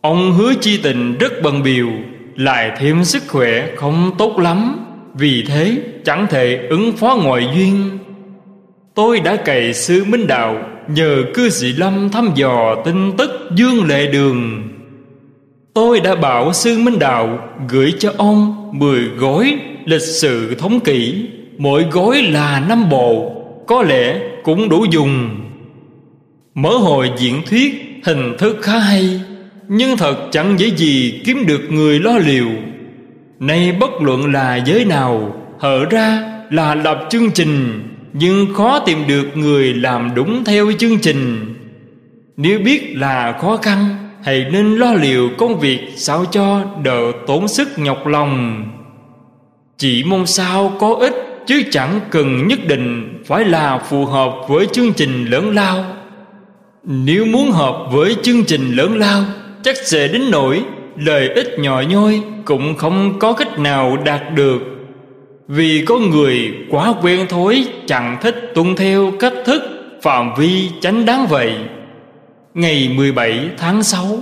[0.00, 1.88] Ông hứa chi tình rất bần biều
[2.36, 7.98] lại thêm sức khỏe không tốt lắm, vì thế chẳng thể ứng phó ngoại duyên.
[8.94, 10.56] Tôi đã cày sư Minh Đạo,
[10.88, 14.62] Nhờ cư sĩ Lâm thăm dò tin tức Dương Lệ Đường.
[15.74, 19.58] Tôi đã bảo sư Minh Đạo Gửi cho ông mười gói
[19.90, 21.26] lịch sử thống kỷ,
[21.58, 23.32] Mỗi gói là năm bộ,
[23.66, 25.40] Có lẽ cũng đủ dùng.
[26.54, 27.74] Mở hội diễn thuyết
[28.04, 29.20] Hình thức khá hay,
[29.68, 32.48] Nhưng thật chẳng dễ gì kiếm được người lo liệu.
[33.40, 38.98] Nay bất luận là giới nào, Hở ra là lập chương trình, Nhưng khó tìm
[39.08, 41.54] được người làm đúng theo chương trình.
[42.36, 47.48] Nếu biết là khó khăn, Hãy nên lo liệu công việc sao cho đỡ tốn
[47.48, 48.64] sức nhọc lòng.
[49.80, 51.14] Chỉ mong sao có ích
[51.46, 55.84] Chứ chẳng cần nhất định phải là phù hợp với chương trình lớn lao.
[56.84, 59.24] Nếu muốn hợp với chương trình lớn lao,
[59.62, 60.64] Chắc sẽ đến nỗi
[60.96, 64.58] lời ích nhỏ nhoi Cũng không có cách nào đạt được.
[65.48, 69.62] Vì có người quá quen thối Chẳng thích tuân theo cách thức,
[70.02, 71.54] Phạm vi tránh đáng vậy.
[72.54, 74.18] Ngày 17 tháng 6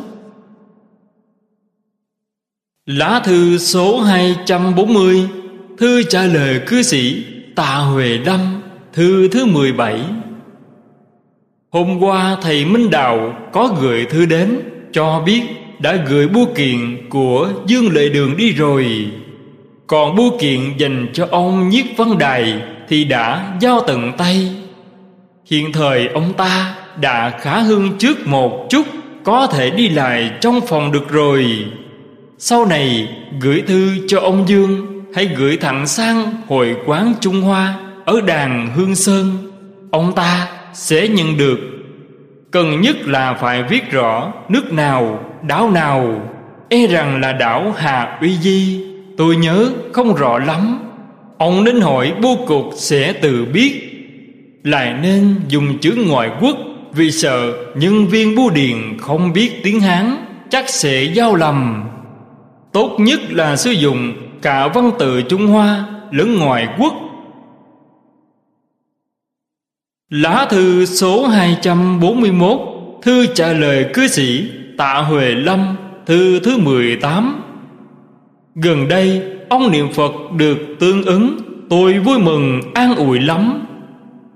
[2.86, 5.28] Lá thư số 240
[5.78, 8.40] Thư trả lời cư sĩ Tạ Huệ đâm,
[8.92, 10.00] Thư thứ 17
[11.70, 14.60] Hôm qua thầy Minh Đạo có gửi thư đến
[14.92, 15.42] Cho biết
[15.78, 19.06] đã gửi bưu kiện của Dương Lệ Đường đi rồi.
[19.86, 24.56] Còn bưu kiện dành cho ông nhất Văn Đài Thì đã giao tận tay.
[25.50, 28.86] Hiện thời ông ta đã khá hơn trước một chút,
[29.24, 31.46] Có thể đi lại trong phòng được rồi.
[32.38, 33.08] Sau này
[33.40, 38.68] gửi thư cho ông Dương Hãy gửi thẳng sang hội quán Trung Hoa Ở đàn
[38.74, 39.52] Hương Sơn.
[39.90, 41.58] Ông ta sẽ nhận được.
[42.50, 46.30] Cần nhất là phải viết rõ nước nào, đảo nào.
[46.68, 48.84] E rằng là đảo Hà Uy Di.
[49.16, 50.78] Tôi nhớ không rõ lắm.
[51.38, 53.72] Ông đến hỏi bố cục sẽ tự biết.
[54.64, 56.56] Lại nên dùng chữ ngoại quốc
[56.92, 60.16] Vì sợ nhân viên bưu điện không biết tiếng Hán
[60.50, 61.84] Chắc sẽ giao lầm.
[62.72, 66.94] Tốt nhất là sử dụng cả văn tự Trung Hoa lẫn ngoại quốc.
[70.10, 72.60] Lá thư số 241
[73.02, 77.42] Thư trả lời cư sĩ Tạ Huệ Lâm, Thư thứ 18
[78.54, 81.38] Gần đây, ông niệm Phật được tương ứng,
[81.70, 83.66] Tôi vui mừng, an ủi lắm.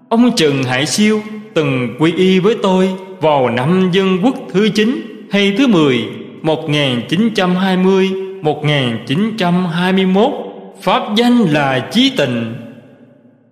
[0.08, 1.22] Ông Trần Hải Siêu
[1.54, 2.88] từng quy y với tôi
[3.20, 6.08] Vào năm dân quốc thứ 9 hay thứ 10
[6.42, 10.30] 1920 1921
[10.82, 12.54] Pháp danh là Chí Tình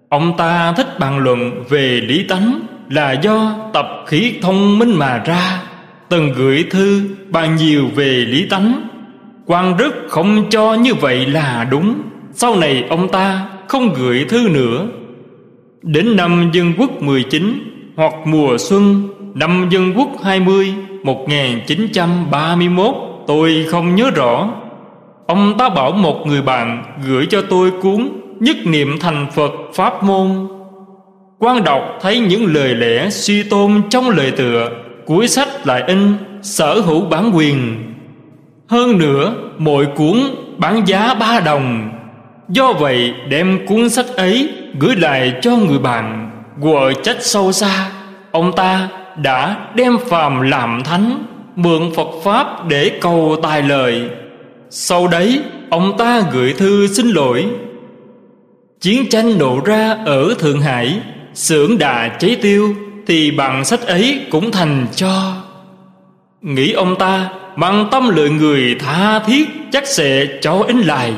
[0.09, 5.23] Ông ta thích bàn luận về lý tánh Là do tập khí thông minh mà
[5.27, 5.63] ra.
[6.09, 8.89] Từng gửi thư bàn nhiều về lý tánh.
[9.47, 11.95] Quan rất không cho như vậy là đúng.
[12.33, 14.87] Sau này ông ta không gửi thư nữa.
[15.83, 17.59] Đến năm Dân Quốc 19
[17.97, 22.95] Hoặc mùa xuân Năm Dân Quốc 20 1931
[23.27, 24.49] Tôi không nhớ rõ.
[25.31, 28.09] Ông ta bảo một người bạn gửi cho tôi cuốn
[28.41, 30.49] Nhất niệm thành Phật Pháp môn.
[31.39, 34.71] Quan đọc thấy những lời lẽ suy tôn trong lời tựa,
[35.07, 37.85] Cuối sách lại in sở hữu bản quyền.
[38.69, 40.17] Hơn nữa mỗi cuốn
[40.59, 41.91] bán giá ba đồng.
[42.49, 46.31] Do vậy, đem cuốn sách ấy gửi lại cho người bạn.
[46.63, 47.91] Quờ trách sâu xa,
[48.31, 51.25] Ông ta đã đem phàm làm thánh,
[51.57, 54.11] Mượn Phật Pháp để cầu tài lời
[54.73, 57.47] sau đấy, ông ta gửi thư xin lỗi.
[58.81, 61.01] Chiến tranh nổ ra ở Thượng Hải,
[61.35, 62.75] xưởng đà cháy tiêu,
[63.07, 65.35] Thì bằng sách ấy cũng thành cho.
[66.43, 71.13] Nghĩ ông ta, bằng tâm lợi người tha thiết, Chắc sẽ cho in lại.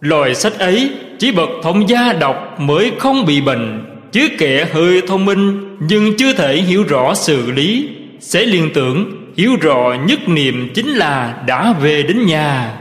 [0.00, 5.02] Loài sách ấy, chỉ bậc thông gia đọc mới không bị bệnh, Chứ kẻ hơi
[5.06, 7.88] thông minh Nhưng chưa thể hiểu rõ sự lý,
[8.20, 12.74] Sẽ liên tưởng hiểu rõ nhất niệm chính là đã về đến nhà.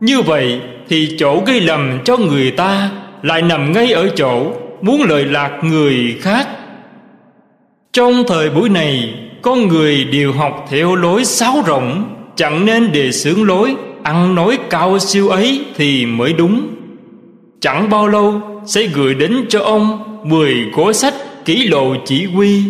[0.00, 2.90] Như vậy thì chỗ gây lầm cho người ta
[3.22, 6.48] lại nằm ngay ở chỗ muốn lợi lạc người khác.
[7.92, 13.12] Trong thời buổi này, con người đều học theo lối sáo rộng chẳng nên đề
[13.12, 16.66] xướng lối, ăn nói cao siêu ấy thì mới đúng.
[17.60, 22.62] Chẳng bao lâu sẽ gửi đến cho ông mười gói sách kỷ lộ chỉ huy.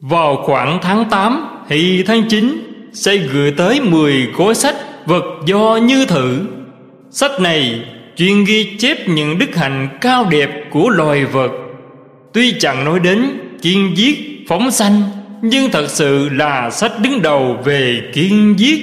[0.00, 5.76] Vào khoảng tháng 8 hỷ tháng 9 sẽ gửi tới mười khối sách vật do
[5.82, 6.38] như thử.
[7.10, 7.84] Sách này
[8.16, 11.50] chuyên ghi chép những đức hạnh cao đẹp của loài vật.
[12.32, 13.30] Tuy chẳng nói đến
[13.62, 15.02] kiên giết, phóng sanh,
[15.42, 18.80] nhưng thật sự là sách đứng đầu về kiên giết.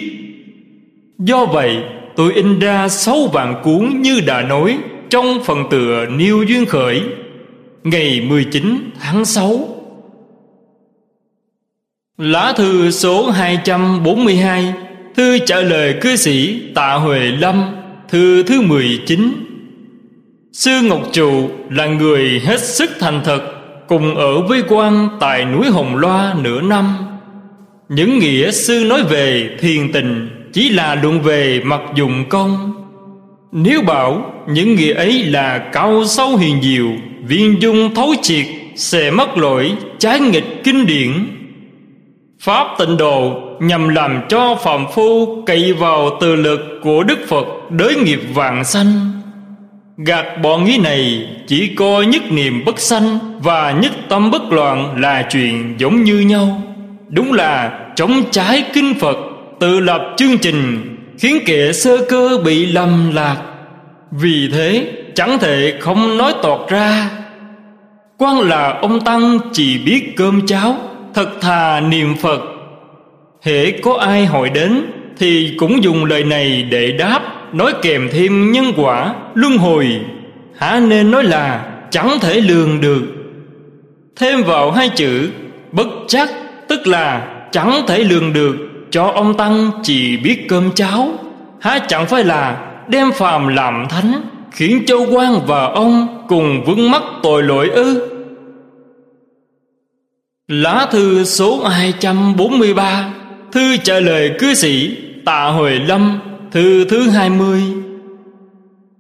[1.20, 1.78] Do vậy,
[2.16, 4.78] tôi in ra sáu vạn cuốn như đã nói
[5.10, 7.02] trong phần tựa niêu duyên khởi,
[7.84, 9.77] Ngày 19 tháng 6
[12.18, 14.74] Lá thư số 242
[15.16, 17.76] Thư trả lời cư sĩ Tạ Huệ Lâm,
[18.10, 19.34] Thư thứ 19
[20.54, 23.42] Sư Ngọc Trụ là người hết sức thành thật,
[23.88, 26.98] Cùng ở với quan tại núi Hồng Loa nửa năm.
[27.90, 32.74] Những nghĩa sư nói về thiền tình Chỉ là luận về mặt dụng công.
[33.52, 36.88] Nếu bảo những nghĩa ấy là cao sâu hiền diệu,
[37.28, 41.37] Viên dung thấu triệt Sẽ mất lỗi, trái nghịch kinh điển
[42.42, 47.46] Pháp tịnh độ nhằm làm cho phàm phu cậy vào từ lực của Đức Phật
[47.70, 49.12] đới nghiệp vạn sanh.
[49.98, 55.02] Gạt bỏ nghĩ này chỉ coi nhất niệm bất sanh và nhất tâm bất loạn
[55.02, 56.62] là chuyện giống như nhau.
[57.10, 59.18] Đúng là chống trái kinh Phật
[59.60, 63.38] tự lập chương trình khiến kẻ sơ cơ bị lầm lạc.
[64.12, 67.10] Vì thế, chẳng thể không nói tọt ra.
[68.18, 70.78] Quan là ông Tăng chỉ biết cơm cháo
[71.18, 72.42] thật thà niệm Phật.
[73.42, 77.22] Hễ có ai hỏi đến, Thì cũng dùng lời này để đáp,
[77.54, 79.88] Nói kèm thêm nhân quả, Luân hồi.
[80.58, 83.02] Hả nên nói là, chẳng thể lường được.
[84.16, 85.30] Thêm vào hai chữ,
[85.72, 86.30] Bất chắc,
[86.68, 88.56] Tức là, chẳng thể lường được,
[88.92, 91.10] Cho ông Tăng chỉ biết cơm cháo.
[91.60, 96.92] Há chẳng phải là, Đem phàm làm thánh, Khiến châu quan và ông Cùng vướng
[96.92, 98.17] mắc tội lỗi ư?
[100.52, 103.10] Lá thư số 243
[103.52, 106.20] Thư trả lời cư sĩ Tạ hồi Lâm,
[106.52, 107.62] Thư thứ 20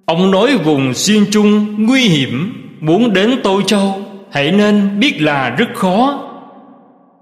[0.05, 5.49] Ông nói vùng xuyên trung nguy hiểm, Muốn đến Tô Châu, Hãy nên biết là
[5.49, 6.19] rất khó.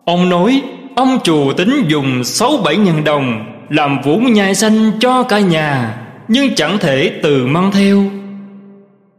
[0.05, 0.61] Ông nói,
[0.95, 5.97] Ông chủ tính dùng sáu bảy ngàn đồng Làm vũ nhai xanh cho cả nhà,
[6.27, 8.03] Nhưng chẳng thể từ mang theo.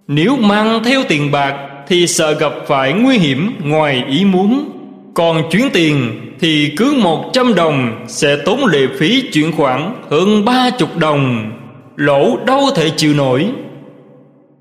[0.09, 1.55] Nếu mang theo tiền bạc
[1.88, 4.76] Thì sợ gặp phải nguy hiểm ngoài ý muốn
[5.16, 10.44] còn chuyển tiền thì cứ một trăm đồng Sẽ tốn lệ phí chuyển khoản hơn
[10.44, 11.52] ba chục đồng.
[11.96, 13.46] Lỗ đâu thể chịu nổi.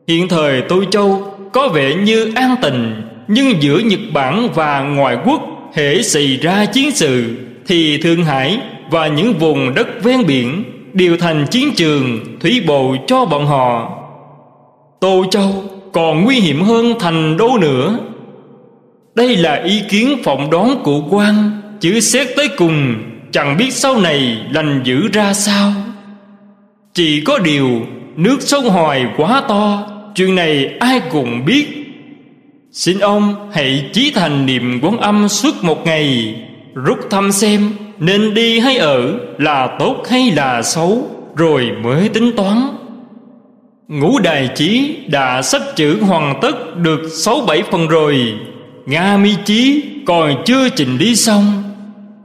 [0.07, 5.17] Hiện thời Tô Châu có vẻ như an tình Nhưng giữa Nhật Bản và ngoại
[5.25, 5.41] quốc
[5.73, 7.35] Hễ xảy ra chiến sự
[7.67, 8.59] Thì Thượng Hải
[8.91, 10.63] và những vùng đất ven biển
[10.93, 13.91] Đều thành chiến trường thủy bộ cho bọn họ.
[14.99, 15.63] Tô Châu
[15.93, 17.97] còn nguy hiểm hơn thành đô nữa
[19.15, 22.95] đây là ý kiến phỏng đoán của quan chữ xét tới cùng,
[23.31, 25.73] Chẳng biết sau này lành dữ ra sao.
[26.93, 27.69] Chỉ có điều,
[28.15, 31.67] Nước sông hoài quá to, Chuyện này ai cũng biết.
[32.71, 36.35] Xin ông hãy chí thành niệm quán âm suốt một ngày,
[36.73, 42.31] Rút thăm xem Nên đi hay ở Là tốt hay là xấu, Rồi mới tính
[42.37, 42.61] toán.
[43.87, 48.33] Ngũ đài chí đã sắp chữ hoàn tất được sáu bảy phần rồi.
[48.85, 51.63] Nga mi chí còn chưa trình lý xong.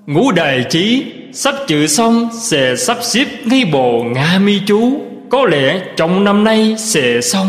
[0.06, 5.00] Ngũ đài chí sắp chữ xong sẽ sắp xếp ngay bộ Nga mi chú.
[5.30, 7.46] Có lẽ trong năm nay sẽ xong.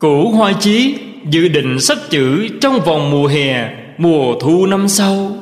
[0.00, 0.94] Cửu hoa chí
[1.30, 5.36] dự định sắp chữ trong vòng mùa hè, Mùa thu năm sau.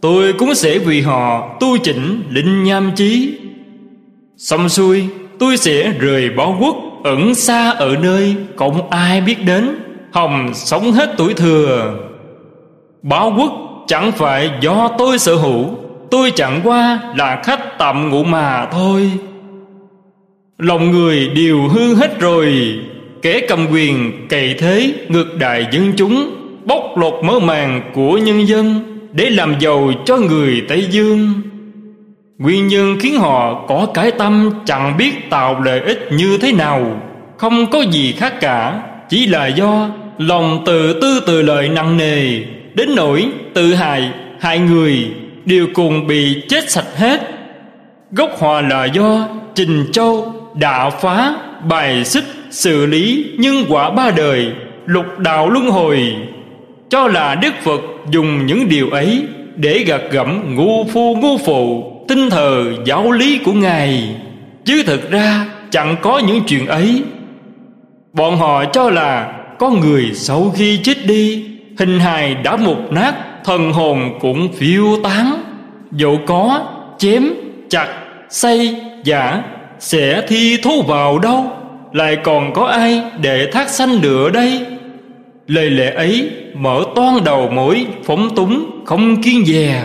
[0.00, 3.34] Tôi cũng sẽ vì họ tu chỉnh linh nham chí.
[4.36, 5.04] Xong xuôi,
[5.38, 9.68] tôi sẽ rời bỏ quốc Ẩn xa ở nơi không ai biết đến.
[10.12, 11.94] Hồng sống hết tuổi thừa.
[13.02, 13.52] Báo quốc
[13.86, 15.66] chẳng phải do tôi sở hữu,
[16.10, 19.10] Tôi chẳng qua là khách tạm ngủ mà thôi.
[20.58, 22.54] Lòng người đều hư hết rồi,
[23.22, 26.30] Kẻ cầm quyền cày thế ngược đại dân chúng,
[26.64, 28.80] Bóc lột mơ màng của nhân dân
[29.12, 31.32] Để làm giàu cho người Tây Dương.
[32.38, 37.00] Nguyên nhân khiến họ có cái tâm chẳng biết tạo lợi ích như thế nào,
[37.36, 38.82] Không có gì khác cả.
[39.10, 42.40] Chỉ là do lòng tự tư tự lợi nặng nề,
[42.74, 45.06] đến nỗi tự hại hại người
[45.44, 47.20] đều cùng bị chết sạch hết.
[48.12, 51.34] Gốc hòa là do trình châu đạo phá
[51.68, 54.46] bài xích xử lý nhân quả ba đời,
[54.86, 56.14] lục đạo luân hồi.
[56.88, 57.80] Cho là đức phật
[58.10, 59.22] dùng những điều ấy
[59.56, 64.14] để gạt gẫm ngu phu ngu phụ, tinh thờ giáo lý của ngài.
[64.64, 67.02] Chứ thực ra chẳng có những chuyện ấy
[68.12, 71.44] bọn họ cho là có người sau khi chết đi,
[71.78, 75.42] hình hài đã mục nát, thần hồn cũng phiêu tán.
[75.92, 76.60] Dẫu có
[76.98, 77.24] chém,
[77.70, 77.88] chặt
[78.28, 79.42] xây giả,
[79.78, 81.52] sẽ thi thú vào đâu,
[81.92, 84.66] lại còn có ai để thác sanh nữa đây?
[85.46, 89.82] Lời lẽ ấy mở toan đầu mũi phóng túng, không kiên dè.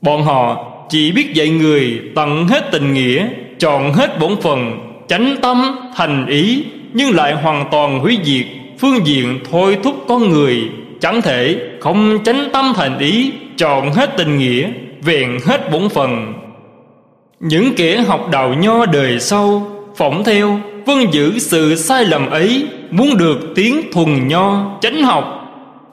[0.00, 3.26] Bọn họ chỉ biết dạy người tận hết tình nghĩa,
[3.58, 8.46] chọn hết bổn phần chánh tâm, thành ý nhưng lại hoàn toàn hủy diệt,
[8.78, 10.62] phương diện thôi thúc con người.
[11.00, 14.70] Chẳng thể không tránh tâm thành ý, chọn hết tình nghĩa,
[15.02, 16.32] vẹn hết bổn phận.
[17.40, 22.66] Những kẻ học đạo nho đời sau, phỏng theo vâng giữ sự sai lầm ấy,
[22.90, 25.38] muốn được tiếng thuần nho, chánh học.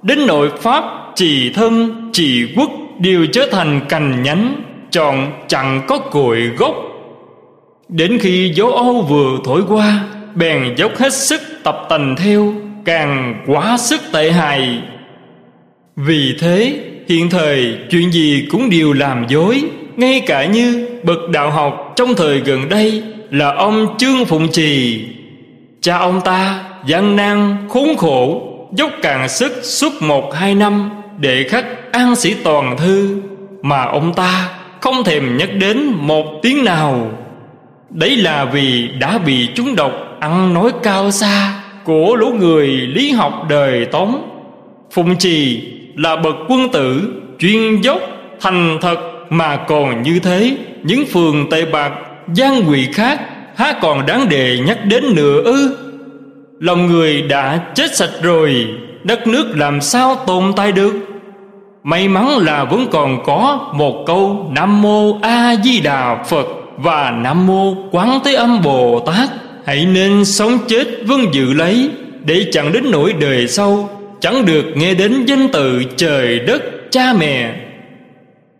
[0.04, 0.84] Đến nội pháp,
[1.16, 2.70] trì thân, trì quốc,
[3.00, 6.76] đều trở thành cành nhánh, chọn chẳng có cội gốc.
[7.90, 10.00] Đến khi gió âu vừa thổi qua
[10.36, 12.54] bèn dốc hết sức tập tành theo,
[12.86, 14.82] càng quá sức tệ hại.
[15.96, 19.64] Vì thế, hiện thời chuyện gì cũng đều làm dối,
[19.98, 25.06] ngay cả như bậc đạo học trong thời gần đây là ông trương phụng trì.
[25.82, 28.42] Cha ông ta, gian nan, khốn khổ,
[28.74, 33.22] dốc càng sức suốt một, hai năm để khắc an sĩ toàn thư,
[33.62, 34.50] mà ông ta
[34.82, 37.12] không thèm nhắc đến một tiếng nào.
[37.90, 41.54] Đấy là vì đã bị chúng độc ăn nói cao xa,
[41.84, 44.30] của lũ người lý học đời tống.
[44.92, 45.62] Phụng trì
[45.96, 48.00] là bậc quân tử, chuyên dốc,
[48.42, 48.98] thành thật
[49.30, 50.58] mà còn như thế.
[50.84, 51.92] Những phường tây bạc
[52.34, 53.20] gian quỷ khác,
[53.56, 55.78] há còn đáng đề nhắc đến nữa ư?
[56.60, 58.68] Lòng người đã chết sạch rồi,
[59.04, 60.94] đất nước làm sao tồn tại được?
[61.84, 66.46] May mắn là vẫn còn có một câu nam mô a di đà phật
[66.78, 69.30] và nam mô quán thế âm bồ tát
[69.70, 71.90] hãy nên sống chết vâng dự lấy,
[72.26, 73.90] để chẳng đến nỗi đời sau,
[74.22, 77.56] chẳng được nghe đến danh từ trời đất cha mẹ.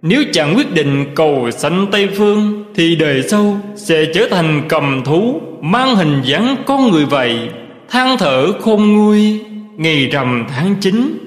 [0.02, 5.02] Nếu chẳng quyết định cầu sanh Tây Phương, Thì đời sau sẽ trở thành cầm
[5.06, 7.38] thú, Mang hình dáng con người vậy,
[7.90, 9.40] than thở khôn nguôi,
[9.78, 11.18] Ngày rằm tháng chín.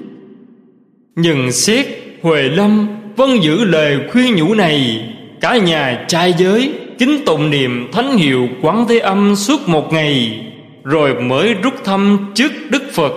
[1.15, 1.85] Nhận xét
[2.21, 5.05] Huệ Lâm Vâng giữ lời khuyên nhủ này,
[5.41, 6.73] Cả nhà trai giới
[7.05, 10.39] chính tụng niệm thánh hiệu quán thế âm suốt một ngày,
[10.83, 13.13] Rồi mới rút thăm trước Đức Phật.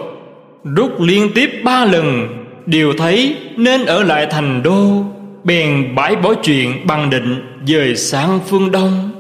[0.77, 2.29] Rút liên tiếp ba lần,
[2.67, 5.05] Đều thấy nên ở lại thành đô,
[5.45, 9.11] Bèn bãi bỏ chuyện bằng định Dời sang phương đông.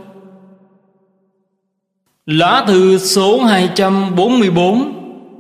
[2.26, 4.92] Lá thư số 244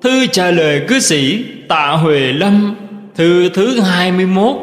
[0.02, 2.74] Thư trả lời cư sĩ Tạ Huệ Lâm,
[3.14, 4.56] Thư thứ 21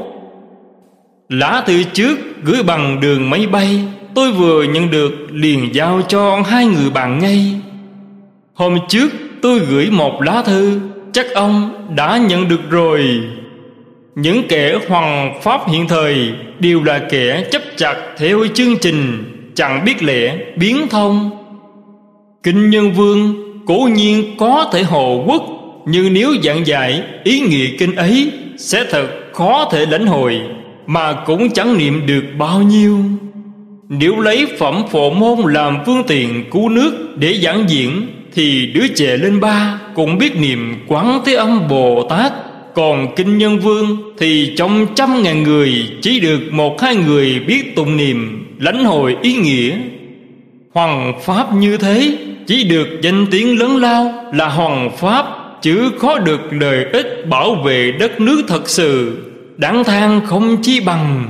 [1.30, 3.86] Lá thư trước gửi bằng đường máy bay
[4.16, 7.62] Tôi vừa nhận được liền giao cho hai người bạn ngay.
[8.54, 9.10] Hôm trước
[9.42, 10.80] tôi gửi một lá thư,
[11.14, 13.22] Chắc ông đã nhận được rồi.
[14.16, 19.24] Những kẻ hoàng pháp hiện thời Đều là kẻ chấp chặt theo chương trình,
[19.56, 21.32] Chẳng biết lẽ biến thông.
[22.44, 23.36] Kinh Nhân Vương
[23.66, 25.44] cố nhiên có thể hộ quốc,
[25.86, 30.42] Nhưng nếu giảng dạy ý nghĩa kinh ấy, Sẽ thật khó thể lãnh hội,
[30.88, 32.98] Mà cũng chẳng niệm được bao nhiêu.
[34.00, 38.88] Nếu lấy phẩm phổ môn làm phương tiện cứu nước để giảng diễn, Thì đứa
[38.88, 42.34] trẻ lên ba cũng biết niệm quán thế âm Bồ Tát.
[42.76, 47.76] Còn Kinh Nhân Vương thì trong trăm ngàn người Chỉ được một hai người biết
[47.76, 49.78] tụng niệm lãnh hội ý nghĩa.
[50.72, 52.18] Hoàng Pháp như thế,
[52.48, 55.26] Chỉ được danh tiếng lớn lao là Hoàng Pháp,
[55.62, 59.18] Chứ khó được lợi ích bảo vệ đất nước thật sự.
[59.58, 61.28] Đáng than không chi bằng.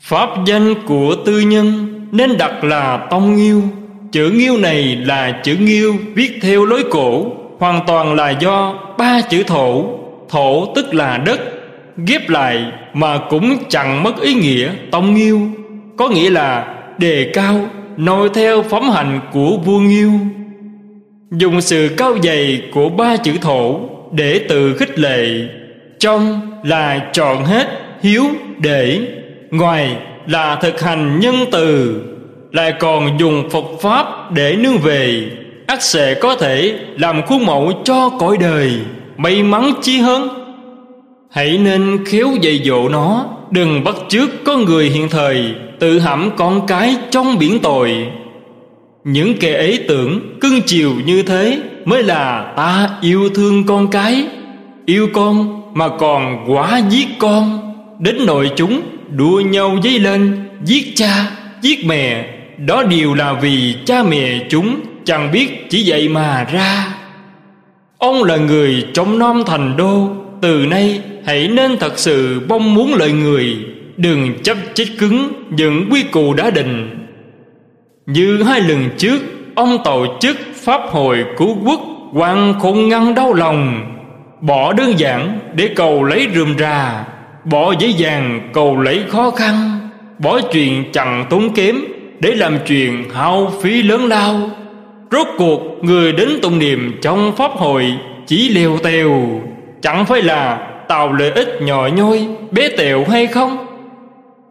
[0.00, 3.62] Pháp danh của tư nhân Nên đặt là Tông Nghiêu.
[4.12, 7.26] Chữ Nghiêu này là chữ Nghiêu Viết theo lối cổ,
[7.58, 9.84] Hoàn toàn là do ba chữ thổ.
[10.28, 11.40] Thổ tức là đất,
[11.96, 15.40] Ghép lại mà cũng chẳng mất ý nghĩa Tông Nghiêu.
[15.96, 20.12] Có nghĩa là đề cao, noi theo phẩm hành của vua Nghiêu.
[21.30, 23.80] Dùng sự cao dày của ba chữ thổ
[24.12, 25.28] để tự khích lệ,
[25.98, 27.68] trong là chọn hết,
[28.02, 28.24] hiếu,
[28.58, 29.00] để
[29.50, 29.96] ngoài
[30.26, 32.00] là thực hành nhân từ,
[32.52, 35.30] lại còn dùng Phật pháp để nương về.
[35.66, 38.72] Ắt sẽ có thể làm khuôn mẫu cho cõi đời,
[39.16, 40.28] may mắn chi hơn.
[41.30, 45.44] Hãy nên khéo dạy dỗ nó, đừng bắt chước con người hiện thời,
[45.78, 48.06] tự hãm con cái trong biển tội.
[49.04, 54.26] Những kẻ ấy tưởng cưng chiều như thế mới là ta yêu thương con cái.
[54.86, 57.60] Yêu con mà còn quá giết con,
[57.98, 58.80] đến nội chúng
[59.16, 61.30] đua nhau dấy lên, giết cha,
[61.62, 62.34] giết mẹ.
[62.58, 66.86] Đó đều là vì cha mẹ chúng, chẳng biết chỉ vậy mà ra.
[67.98, 70.08] Ông là người trong non thành đô,
[70.42, 73.56] từ nay hãy nên thật sự mong muốn lợi người.
[73.96, 77.06] Đừng chấp chết cứng những quy củ đã định.
[78.06, 79.20] Như hai lần trước,
[79.54, 81.80] Ông tổ chức Pháp hội cứu quốc
[82.14, 83.84] quan khôn ngăn đau lòng.
[84.40, 87.04] Bỏ đơn giản để cầu lấy rườm rà.
[87.44, 89.80] Bỏ dễ dàng cầu lấy khó khăn
[90.18, 91.76] Bỏ chuyện chẳng tốn kém
[92.20, 94.50] Để làm chuyện hao phí lớn lao.
[95.10, 97.94] Rốt cuộc người đến tụng niệm trong Pháp hội
[98.26, 99.40] Chỉ liều tèo
[99.82, 103.66] Chẳng phải là tạo lợi ích nhỏ nhoi Bé tẹo hay không?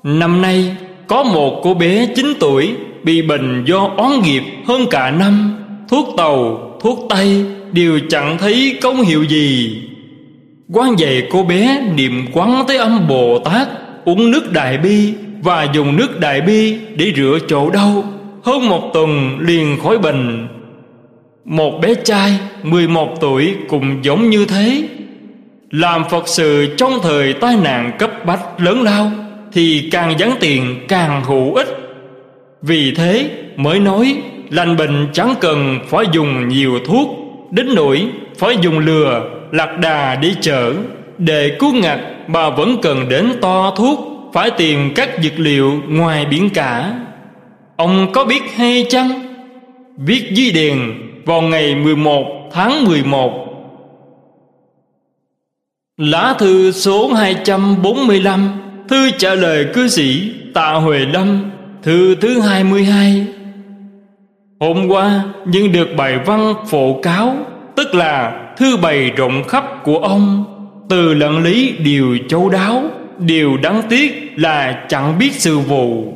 [0.04, 0.76] Năm nay
[1.08, 5.56] có một cô bé 9 tuổi Bị bệnh do oán nghiệp hơn cả năm
[5.90, 9.82] Thuốc tàu, thuốc tây Đều chẳng thấy công hiệu gì
[10.74, 13.68] quan dạy cô bé niệm quán tới âm Bồ Tát,
[14.06, 18.04] Uống nước đại bi Và dùng nước đại bi để rửa chỗ đau.
[18.44, 20.48] Hơn một tuần liền khỏi bệnh.
[21.46, 24.84] Một bé trai 11 tuổi cũng giống như thế.
[25.72, 29.12] Làm Phật sự trong thời tai nạn cấp bách lớn lao
[29.54, 31.68] Thì càng gián tiền càng hữu ích.
[32.62, 37.10] Vì thế mới nói, Lành bệnh chẳng cần phải dùng nhiều thuốc,
[37.52, 38.08] Đến nỗi
[38.38, 40.74] phải dùng lừa lạc đà đi chở
[41.18, 44.00] để cứu ngặt bà vẫn cần đến to thuốc,
[44.34, 47.00] phải tìm các dược liệu ngoài biển cả.
[47.76, 49.10] Ông có biết hay chăng?
[49.98, 50.94] Viết dưới đèn
[51.26, 53.46] vào ngày 11 tháng 11
[55.98, 58.50] Lá thư số 245
[58.88, 61.52] Thư trả lời cư sĩ Tạ Huệ Lâm,
[61.84, 63.28] Thư thứ 22
[64.60, 67.38] Hôm qua nhưng được bài văn phổ cáo,
[67.76, 70.46] Tức là thư bày rộng khắp của ông,
[70.90, 72.84] từ lận lý điều châu đáo,
[73.20, 76.14] điều đáng tiếc là chẳng biết sự vụ.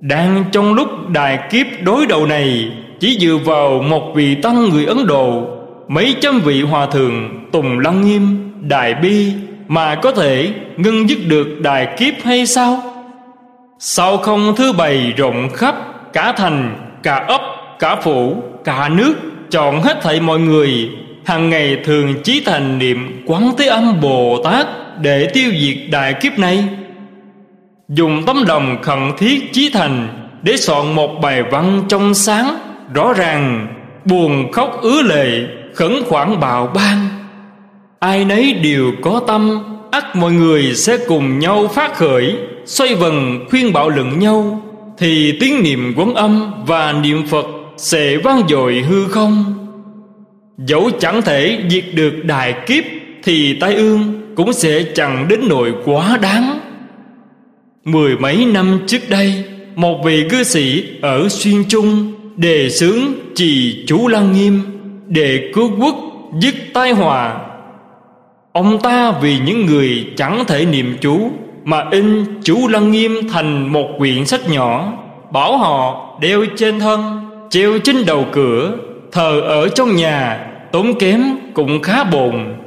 [0.00, 4.84] Đang trong lúc đại kiếp đối đầu này, chỉ dựa vào một vị tăng người
[4.84, 5.46] ấn độ,
[5.88, 9.32] mấy trăm vị hòa thượng tùng lăng nghiêm, đại bi
[9.68, 12.82] mà có thể ngưng dứt được đại kiếp hay sao?
[13.78, 15.74] Sao không thư bày rộng khắp
[16.12, 17.40] cả thành, cả ấp,
[17.78, 19.14] cả phủ, cả nước,
[19.50, 20.90] chọn hết thảy mọi người
[21.24, 24.66] hàng ngày thường chí thành niệm quán thế âm bồ tát
[25.00, 26.64] để tiêu diệt đại kiếp này.
[27.88, 30.08] Dùng tấm lòng khẩn thiết chí thành
[30.42, 32.58] để soạn một bài văn trong sáng,
[32.94, 33.66] rõ ràng,
[34.04, 35.40] buồn khóc ứa lệ,
[35.74, 37.08] khẩn khoản bào ban.
[37.98, 39.58] Ai nấy đều có tâm,
[39.90, 44.62] ắt mọi người sẽ cùng nhau phát khởi, xoay vần khuyên bảo lẫn nhau,
[44.98, 47.46] thì tiếng niệm quấn âm và niệm phật
[47.76, 49.54] sẽ vang dội hư không.
[50.58, 52.84] Dẫu chẳng thể diệt được đại kiếp,
[53.22, 56.58] Thì tai ương cũng sẽ chẳng đến nỗi quá đáng.
[57.84, 59.44] Mười mấy năm trước đây,
[59.74, 62.98] Một vị cư sĩ ở Xuyên Trung Đề xướng
[63.34, 64.60] trì chú Lăng Nghiêm
[65.06, 65.96] Để cứu quốc,
[66.40, 67.38] dứt tai họa.
[68.52, 71.30] Ông ta vì những người chẳng thể niệm chú
[71.64, 74.92] Mà in chú Lăng Nghiêm thành một quyển sách nhỏ,
[75.32, 78.72] Bảo họ đeo trên thân, Treo trên đầu cửa,
[79.12, 81.22] Thờ ở trong nhà Tốn kém
[81.54, 82.58] cũng khá bồn.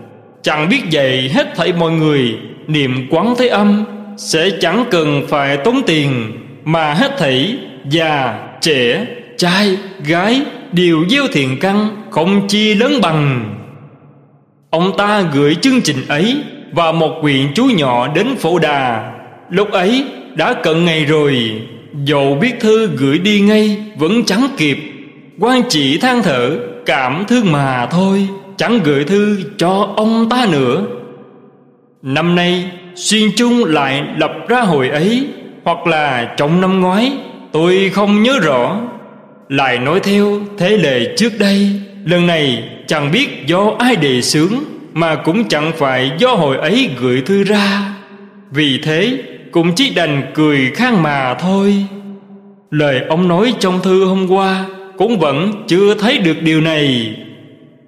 [0.44, 2.36] Chẳng biết dạy hết thảy mọi người
[2.68, 3.84] Niệm quán thế âm
[4.18, 6.32] Sẽ chẳng cần phải tốn tiền
[6.66, 7.58] Mà hết thảy
[7.90, 9.06] Già, trẻ,
[9.38, 10.42] trai, gái
[10.72, 13.56] Đều gieo thiện căn Không chi lớn bằng.
[14.70, 16.38] Ông ta gửi chương trình ấy
[16.72, 19.12] Và một quyện chú nhỏ đến phổ đà.
[19.50, 21.62] Lúc ấy đã cận ngày rồi
[22.06, 24.78] Dầu biết thư gửi đi ngay Vẫn chẳng kịp.
[25.40, 28.28] Quan chỉ than thở cảm thương mà thôi,
[28.58, 30.84] chẳng gửi thư cho ông ta nữa.
[32.02, 35.28] Năm nay, xuyên trung lại lập ra hội ấy,
[35.64, 37.12] hoặc là trong năm ngoái,
[37.52, 38.82] tôi không nhớ rõ.
[39.50, 44.54] Lại nói theo thế lệ trước đây, lần này chẳng biết do ai đề xướng,
[44.94, 47.94] mà cũng chẳng phải do hội ấy gửi thư ra.
[48.52, 51.86] Vì thế, cũng chỉ đành cười khang mà thôi.
[52.72, 54.66] Lời ông nói trong thư hôm qua
[55.02, 57.14] cũng vẫn chưa thấy được điều này.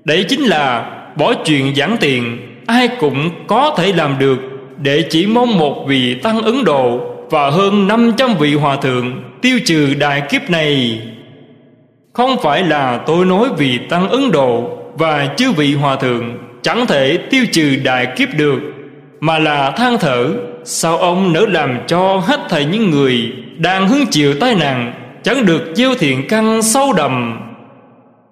[0.06, 4.40] Đấy chính là bỏ chuyện giảng tiền, ai cũng có thể làm được
[4.78, 7.00] để chỉ mong một vị tăng ấn độ
[7.30, 11.02] và hơn 500 vị hòa thượng tiêu trừ đại kiếp này.
[12.14, 16.86] Không phải là tôi nói vì tăng ấn độ và chư vị hòa thượng chẳng
[16.88, 18.60] thể tiêu trừ đại kiếp được,
[19.20, 20.30] mà là than thở,
[20.64, 24.94] sao ông nỡ làm cho hết thảy những người đang hứng chịu tai nạn
[25.24, 27.40] chẳng được gieo thiện căn sâu đầm.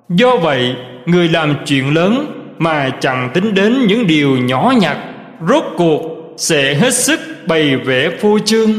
[0.09, 0.75] Do vậy,
[1.05, 2.25] người làm chuyện lớn
[2.57, 4.97] mà chẳng tính đến những điều nhỏ nhặt,
[5.47, 6.01] rốt cuộc
[6.37, 8.69] sẽ hết sức bày vẽ phô trương.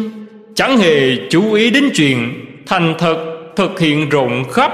[0.54, 3.16] Chẳng hề chú ý đến chuyện thành thật
[3.56, 4.72] thực hiện rộng khắp.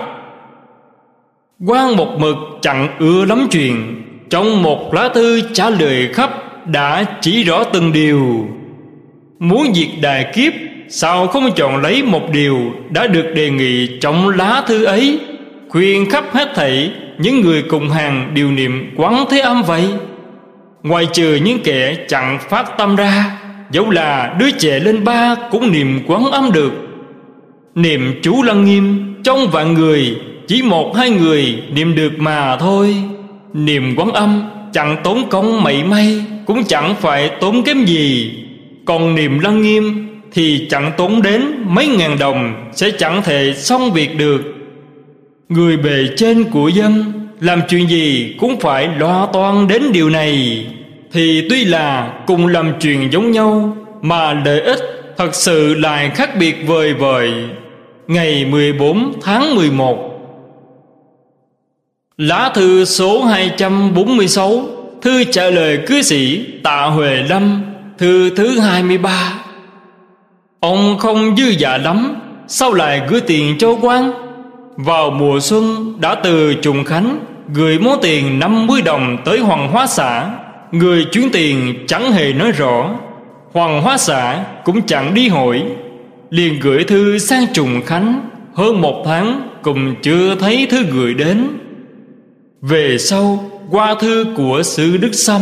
[1.66, 6.30] Quan một mực chẳng ưa lắm chuyện, trong một lá thư trả lời khắp
[6.66, 8.48] đã chỉ rõ từng điều.
[9.38, 10.52] Muốn diệt đại kiếp
[10.88, 12.58] Sao không chọn lấy một điều
[12.90, 15.20] Đã được đề nghị trong lá thư ấy,
[15.68, 19.84] Khuyên khắp hết thảy Những người cùng hàng điều niệm quán thế âm vậy?
[20.82, 23.38] Ngoài trừ những kẻ chẳng phát tâm ra,
[23.70, 26.72] Dẫu là đứa trẻ lên ba Cũng niệm quán âm được.
[27.74, 30.16] Niệm chú lăng nghiêm, Trong vạn người,
[30.46, 32.96] Chỉ một hai người niệm được mà thôi.
[33.52, 38.32] Niệm quán âm chẳng tốn công mảy may, Cũng chẳng phải tốn kém gì.
[38.84, 43.92] Còn niệm lăng nghiêm thì chẳng tốn đến mấy ngàn đồng Sẽ chẳng thể xong
[43.92, 44.40] việc được.
[45.48, 50.66] Người bề trên của dân Làm chuyện gì cũng phải lo toan đến điều này.
[51.12, 54.78] Thì tuy là cùng làm chuyện giống nhau, Mà lợi ích
[55.16, 57.32] thật sự lại khác biệt vời vời.
[58.06, 60.08] Ngày 14 tháng 11
[62.18, 64.66] Lá thư số 246
[65.02, 67.62] Thư trả lời cư sĩ Tạ Huệ Lâm,
[67.98, 69.34] Thư thứ 23
[70.60, 72.16] Ông không dư giả lắm,
[72.50, 74.12] Sao lại gửi tiền cho quan
[74.76, 77.18] Vào mùa xuân đã từ Trùng Khánh,
[77.54, 80.30] Gửi món tiền 50 đồng tới Hoàng Hóa xã.
[80.72, 82.90] Người chuyến tiền chẳng hề nói rõ.
[83.52, 85.62] Hoàng Hóa xã cũng chẳng đi hỏi
[86.30, 91.48] Liền gửi thư sang Trùng Khánh, Hơn một tháng cùng chưa thấy thư gửi đến.
[92.62, 95.40] Về sau, qua thư của sư Đức Sâm,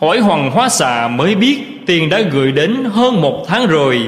[0.00, 4.00] Hỏi Hoàng Hóa Xà mới biết Tiền đã gửi đến hơn một tháng rồi.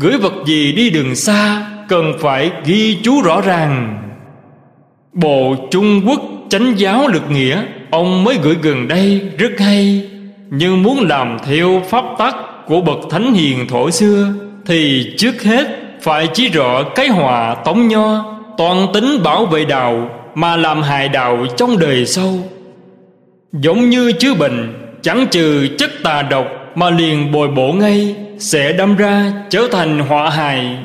[0.00, 3.98] Gửi vật gì đi đường xa, Cần phải ghi chú rõ ràng.
[5.12, 10.10] Bộ Trung Quốc chánh giáo lực nghĩa, Ông mới gửi gần đây, rất hay.
[10.50, 12.36] Nhưng muốn làm theo pháp tắc
[12.66, 14.32] Của bậc thánh hiền thổ xưa,
[14.66, 15.66] Thì trước hết
[16.02, 21.08] Phải chỉ rõ cái hòa tống nho, Toàn tính bảo vệ đạo mà làm hại
[21.08, 22.32] đạo trong đời sau.
[23.52, 28.72] Giống như chứa bệnh, chẳng trừ chất tà độc mà liền bồi bổ ngay sẽ
[28.72, 30.76] đâm ra trở thành họa hại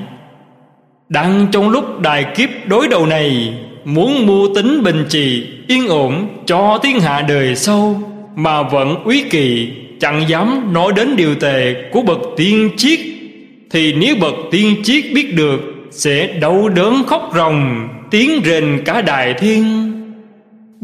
[1.10, 3.54] đang trong lúc đại kiếp đối đầu này,
[3.86, 8.02] muốn mưu tính bình trì yên ổn cho thiên hạ đời sau,
[8.36, 9.70] mà vẫn úy kỳ
[10.00, 13.00] chẳng dám nói đến điều tệ của bậc tiên triết,
[13.72, 15.60] thì nếu bậc tiên triết biết được,
[15.92, 19.64] sẽ đau đớn khóc ròng, tiếng rền cả đại thiên.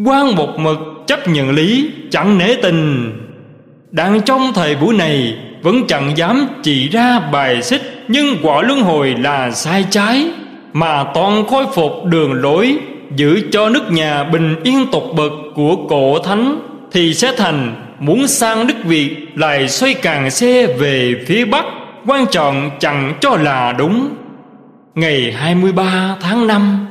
[0.06, 3.12] Quan một mực chấp nhận lý, chẳng nể tình.
[3.92, 5.36] Đang trong thời buổi này
[5.66, 10.28] vẫn chẳng dám chỉ ra bài xích, nhưng quả luân hồi là sai trái,
[10.74, 12.78] mà toàn khôi phục đường lối,
[13.16, 16.60] giữ cho nước nhà bình yên tột bậc của cổ thánh,
[16.92, 21.66] thì sẽ thành muốn sang nước việt lại xoay càng xe về phía bắc,
[22.08, 24.10] quan trọng chẳng cho là đúng.
[24.96, 26.88] Ngày 23 tháng 5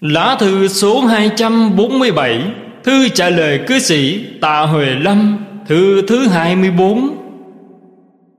[0.00, 2.42] Lá thư số 247
[2.84, 5.38] Thư trả lời cư sĩ Tạ Huệ Lâm.
[5.68, 7.16] Thư thứ 24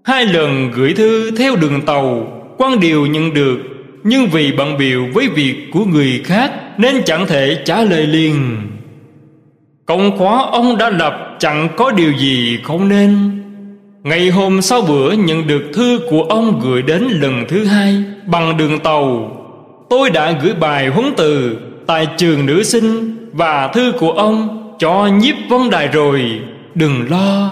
[0.03, 3.57] Hai lần gửi thư theo đường tàu, quan điều nhận được,
[4.03, 8.57] Nhưng vì bận biểu với việc của người khác Nên chẳng thể trả lời liền.
[9.85, 13.31] Công khóa ông đã lập chẳng có điều gì không nên.
[14.03, 18.57] Ngày hôm sau bữa nhận được thư của ông gửi đến lần thứ hai Bằng
[18.57, 19.31] đường tàu.
[19.89, 21.57] Tôi đã gửi bài huấn từ
[21.87, 26.39] Tại trường nữ sinh Và thư của ông cho nhiếp vấn đài rồi.
[26.75, 27.51] Đừng lo.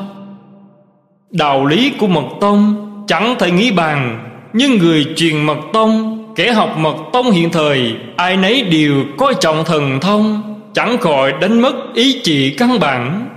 [1.32, 4.30] Đạo lý của mật tông Chẳng thể nghĩ bàn.
[4.53, 9.34] Nhưng người truyền mật tông, Kẻ học mật tông hiện thời, Ai nấy đều coi
[9.39, 10.41] trọng thần thông,
[10.74, 13.30] Chẳng khỏi đánh mất ý chỉ căn bản.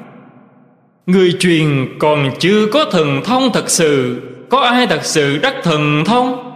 [1.06, 6.04] Người truyền còn chưa có thần thông thật sự, Có ai thật sự đắc thần
[6.04, 6.52] thông?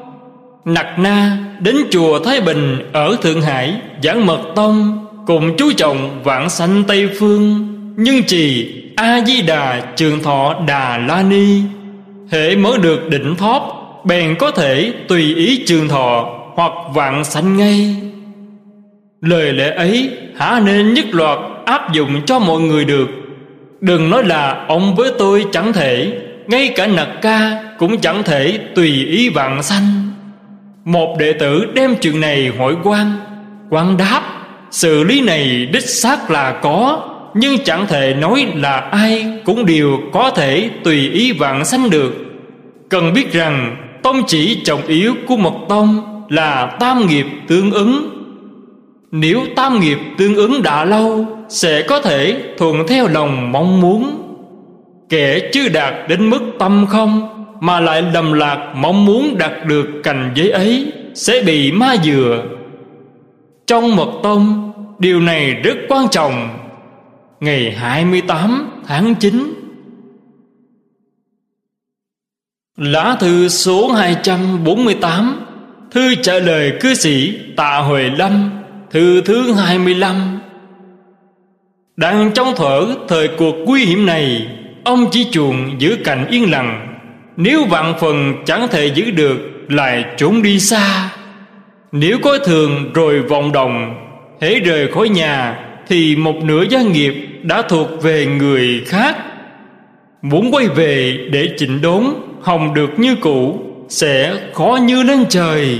[0.64, 6.22] Nặc Na đến chùa Thái Bình ở Thượng Hải giảng mật tông, cùng chú trọng
[6.24, 11.60] vạn sanh Tây Phương nhưng trì A Di Đà Trường Thọ Đà La Ni
[12.30, 13.62] hệ mở được đỉnh thóp,
[14.04, 17.96] bèn có thể tùy ý trường thọ hoặc vạn sanh ngay.
[19.20, 23.08] Lời lẽ ấy hả nên nhất loạt áp dụng cho mọi người được.
[23.80, 26.12] Đừng nói là ông với tôi chẳng thể,
[26.46, 30.10] ngay cả nặc ca cũng chẳng thể tùy ý vạn sanh.
[30.84, 33.12] Một đệ tử đem chuyện này hỏi quan.
[33.70, 34.22] Quan đáp
[34.70, 39.98] xử lý này đích xác là có nhưng chẳng thể nói là ai cũng đều
[40.12, 42.14] có thể tùy ý vạn sanh được.
[42.88, 48.10] Cần biết rằng, tông chỉ trọng yếu của một tông là tam nghiệp tương ứng.
[49.10, 54.16] Nếu tam nghiệp tương ứng đã lâu, sẽ có thể thuận theo lòng mong muốn.
[55.08, 57.28] Kẻ chưa đạt đến mức tâm không,
[57.60, 62.42] mà lại lầm lạc mong muốn đạt được cành giấy ấy, sẽ bị ma dừa.
[63.66, 66.59] Trong mật tông, điều này rất quan trọng
[67.40, 69.54] ngày 28 tháng 9
[72.76, 75.40] Lá thư số 248
[75.90, 78.50] Thư trả lời cư sĩ Tạ Huệ Lâm,
[78.90, 80.40] Thư thứ 25
[81.96, 84.46] Đang trong thở, thời cuộc nguy hiểm này,
[84.84, 86.96] Ông chỉ chuộng giữ cảnh yên lặng.
[87.36, 89.38] Nếu vạn phần chẳng thể giữ được,
[89.68, 91.10] Lại trốn đi xa.
[91.92, 94.06] Nếu có thường rồi vòng đồng
[94.40, 99.16] hễ rời khỏi nhà, thì một nửa gia nghiệp đã thuộc về người khác.
[100.22, 102.04] Muốn quay về để chỉnh đốn
[102.42, 105.78] hồng được như cũ, sẽ khó như lên trời.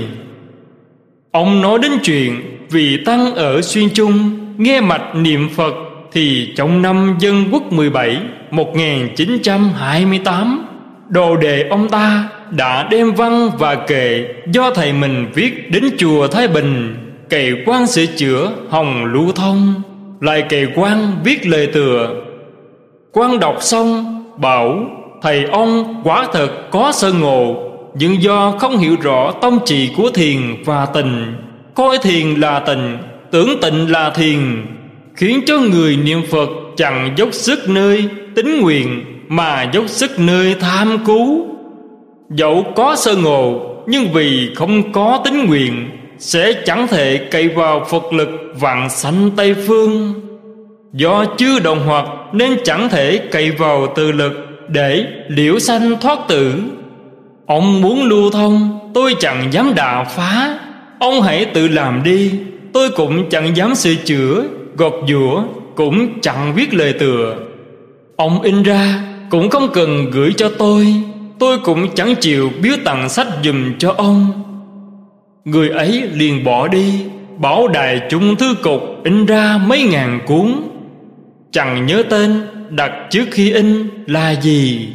[1.31, 5.73] Ông nói đến chuyện vì tăng ở xuyên trung nghe mạch niệm phật
[6.11, 8.17] thì trong năm dân quốc 17
[8.51, 10.65] 1928
[11.09, 16.27] đồ đề ông ta đã đem văn và kệ do thầy mình viết đến chùa
[16.27, 16.95] Thái Bình
[17.29, 19.73] kệ quan sửa chữa hồng lưu thông
[20.21, 22.09] lại kệ quan viết lời tựa.
[23.11, 24.85] Quan đọc xong, bảo,
[25.21, 27.55] thầy ông, quả thật có sơ ngộ,
[27.95, 31.35] nhưng do không hiểu rõ tông trị của thiền và tình
[31.75, 32.97] coi thiền là tình
[33.31, 34.65] tưởng tịnh là thiền,
[35.15, 40.55] khiến cho người niệm phật chẳng dốc sức nơi tính nguyện, mà dốc sức nơi
[40.59, 41.45] tham cứu.
[42.29, 45.89] Dẫu có sơ ngộ, nhưng vì không có tính nguyện
[46.21, 50.13] sẽ chẳng thể cậy vào phật lực vạn sanh tây phương.
[50.93, 54.33] Do chưa đồng hoạt nên chẳng thể cậy vào từ lực
[54.67, 56.53] để liễu sanh thoát tử.
[57.45, 60.59] Ông muốn lưu thông, tôi chẳng dám đà phá.
[60.99, 62.31] Ông hãy tự làm đi,
[62.73, 64.43] tôi cũng chẳng dám sửa chữa,
[64.77, 65.43] gọt giũa
[65.75, 67.35] cũng chẳng viết lời tựa.
[68.15, 70.95] Ông in ra cũng không cần gửi cho tôi
[71.39, 74.50] tôi cũng chẳng chịu biếu tặng sách dùm cho ông
[75.45, 77.05] người ấy liền bỏ đi,
[77.37, 80.53] bảo đài trung thư cục in ra mấy ngàn cuốn.
[81.51, 84.87] Chẳng nhớ tên, đặt trước khi in là gì.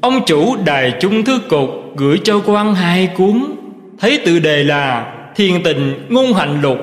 [0.00, 3.44] Ông chủ đài trung thư cục gửi cho quan hai cuốn.
[4.00, 6.78] Thấy tự đề là thiền tình ngôn hạnh lục.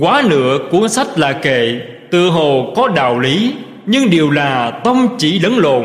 [0.00, 3.52] Quá nửa cuốn sách là kệ tự hồ có đạo lý,
[3.86, 5.84] nhưng điều là tông chỉ lẫn lộn,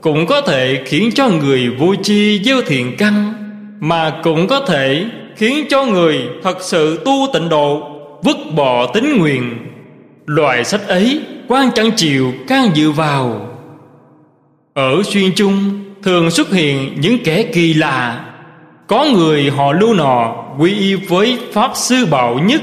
[0.00, 3.32] cũng có thể khiến cho người vô chi gieo thiện căn,
[3.80, 5.04] mà cũng có thể
[5.36, 7.82] khiến cho người thật sự tu tịnh độ,
[8.22, 9.56] vứt bỏ tính nguyện.
[10.26, 13.48] Loại sách ấy quan chẳng chịu can dự vào.
[14.74, 15.54] Ở xuyên chung,
[16.02, 18.24] thường xuất hiện những kẻ kỳ lạ.
[18.86, 22.62] Có người họ lưu nọ quy y với pháp sư bảo nhất.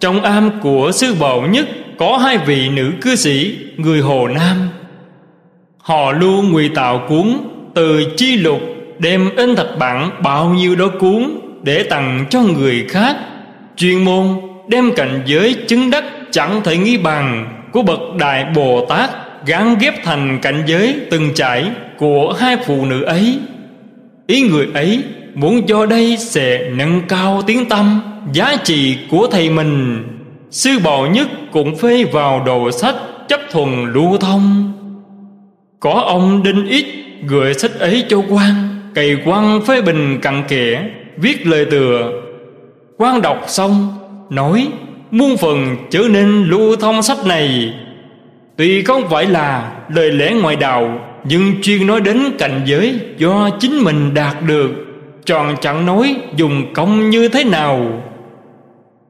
[0.00, 4.68] Trong am của sư bảo nhất có hai vị nữ cư sĩ, người hồ nam.
[5.78, 7.38] Họ lưu ngụy tạo cuốn
[7.74, 8.60] từ chi lục,
[8.98, 13.16] đem in thạch bản bao nhiêu đó cuốn để tặng cho người khác.
[13.76, 14.26] Chuyên môn
[14.68, 19.10] đem cảnh giới chứng đắc chẳng thể nghi bằng của bậc đại bồ tát
[19.46, 23.38] gắn ghép thành cảnh giới từng trải của hai phụ nữ ấy.
[24.26, 25.02] Ý người ấy
[25.34, 28.02] muốn do đây sẽ nâng cao tiếng tâm,
[28.32, 30.04] giá trị của thầy mình.
[30.50, 32.94] Sư bảo nhất cũng phê vào đồ sách
[33.28, 34.72] chấp thuần lưu thông.
[35.80, 36.86] Có ông đinh ít
[37.26, 40.82] gửi sách ấy cho quan, cày quan phê bình cặn kẽ
[41.16, 42.22] viết lời tựa.
[42.96, 43.88] Quan đọc xong,
[44.30, 44.68] nói,
[45.10, 47.74] muôn phần trở nên lưu thông sách này.
[48.56, 53.50] Tuy không phải là lời lẽ ngoại đạo, nhưng chuyên nói đến cảnh giới do
[53.60, 54.70] chính mình đạt được,
[55.24, 58.02] tròn chẳng nói dùng công như thế nào.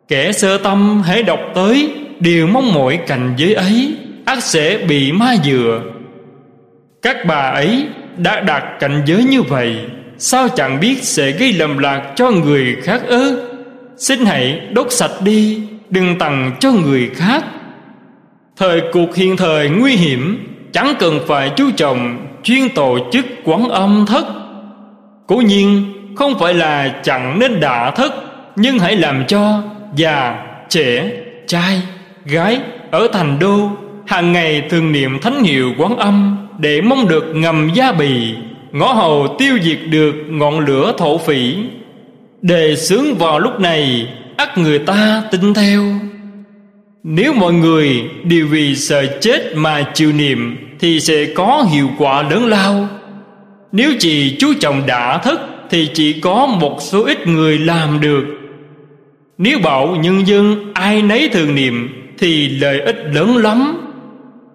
[0.08, 1.90] Kẻ sơ tâm hãy đọc tới,
[2.20, 5.82] đều mong mỏi cảnh giới ấy, ác sẽ bị ma dừa.
[7.02, 7.86] Các bà ấy
[8.16, 9.76] đã đạt cảnh giới như vậy
[10.24, 13.42] sao chẳng biết sẽ gây lầm lạc cho người khác ư?
[13.96, 15.60] Xin hãy đốt sạch đi,
[15.90, 17.44] đừng tặng cho người khác.
[18.56, 23.68] Thời cuộc hiện thời nguy hiểm, chẳng cần phải chú trọng chuyên tổ chức quán
[23.68, 24.24] âm thất.
[25.26, 28.12] Cố nhiên, không phải là chẳng nên đả thất,
[28.56, 29.62] nhưng hãy làm cho
[29.96, 31.10] già, trẻ,
[31.46, 31.82] trai,
[32.24, 32.60] gái
[32.90, 33.70] ở thành đô
[34.06, 38.34] hàng ngày thường niệm thánh hiệu quán âm để mong được ngầm gia bì
[38.72, 41.56] ngõ hầu tiêu diệt được ngọn lửa thổ phỉ.
[42.42, 45.82] Đề sướng vào lúc này, ắt người ta tin theo.
[47.02, 52.22] Nếu mọi người đều vì sợ chết mà chịu niệm, thì sẽ có hiệu quả
[52.22, 52.88] lớn lao.
[53.72, 58.24] Nếu chỉ chú trọng đã thức thì chỉ có một số ít người làm được.
[59.38, 63.78] Nếu bảo nhân dân ai nấy thường niệm, thì lợi ích lớn lắm.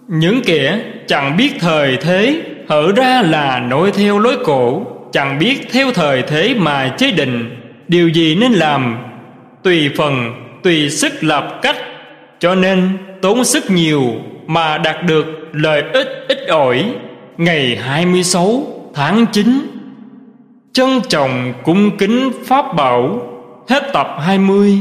[0.07, 5.67] Những kẻ chẳng biết thời thế hở ra là nối theo lối cổ, chẳng biết
[5.71, 7.61] theo thời thế mà chế định.
[7.87, 8.97] Điều gì nên làm?
[9.63, 11.75] Tùy phần, tùy sức lập cách.
[12.39, 12.89] Cho nên,
[13.21, 14.03] tốn sức nhiều
[14.47, 16.91] mà đạt được lợi ích ít ỏi.
[17.37, 18.63] Ngày 26
[18.93, 19.59] tháng 9
[20.73, 23.21] trân trọng cung kính pháp bảo.
[23.69, 24.79] Hết tập 20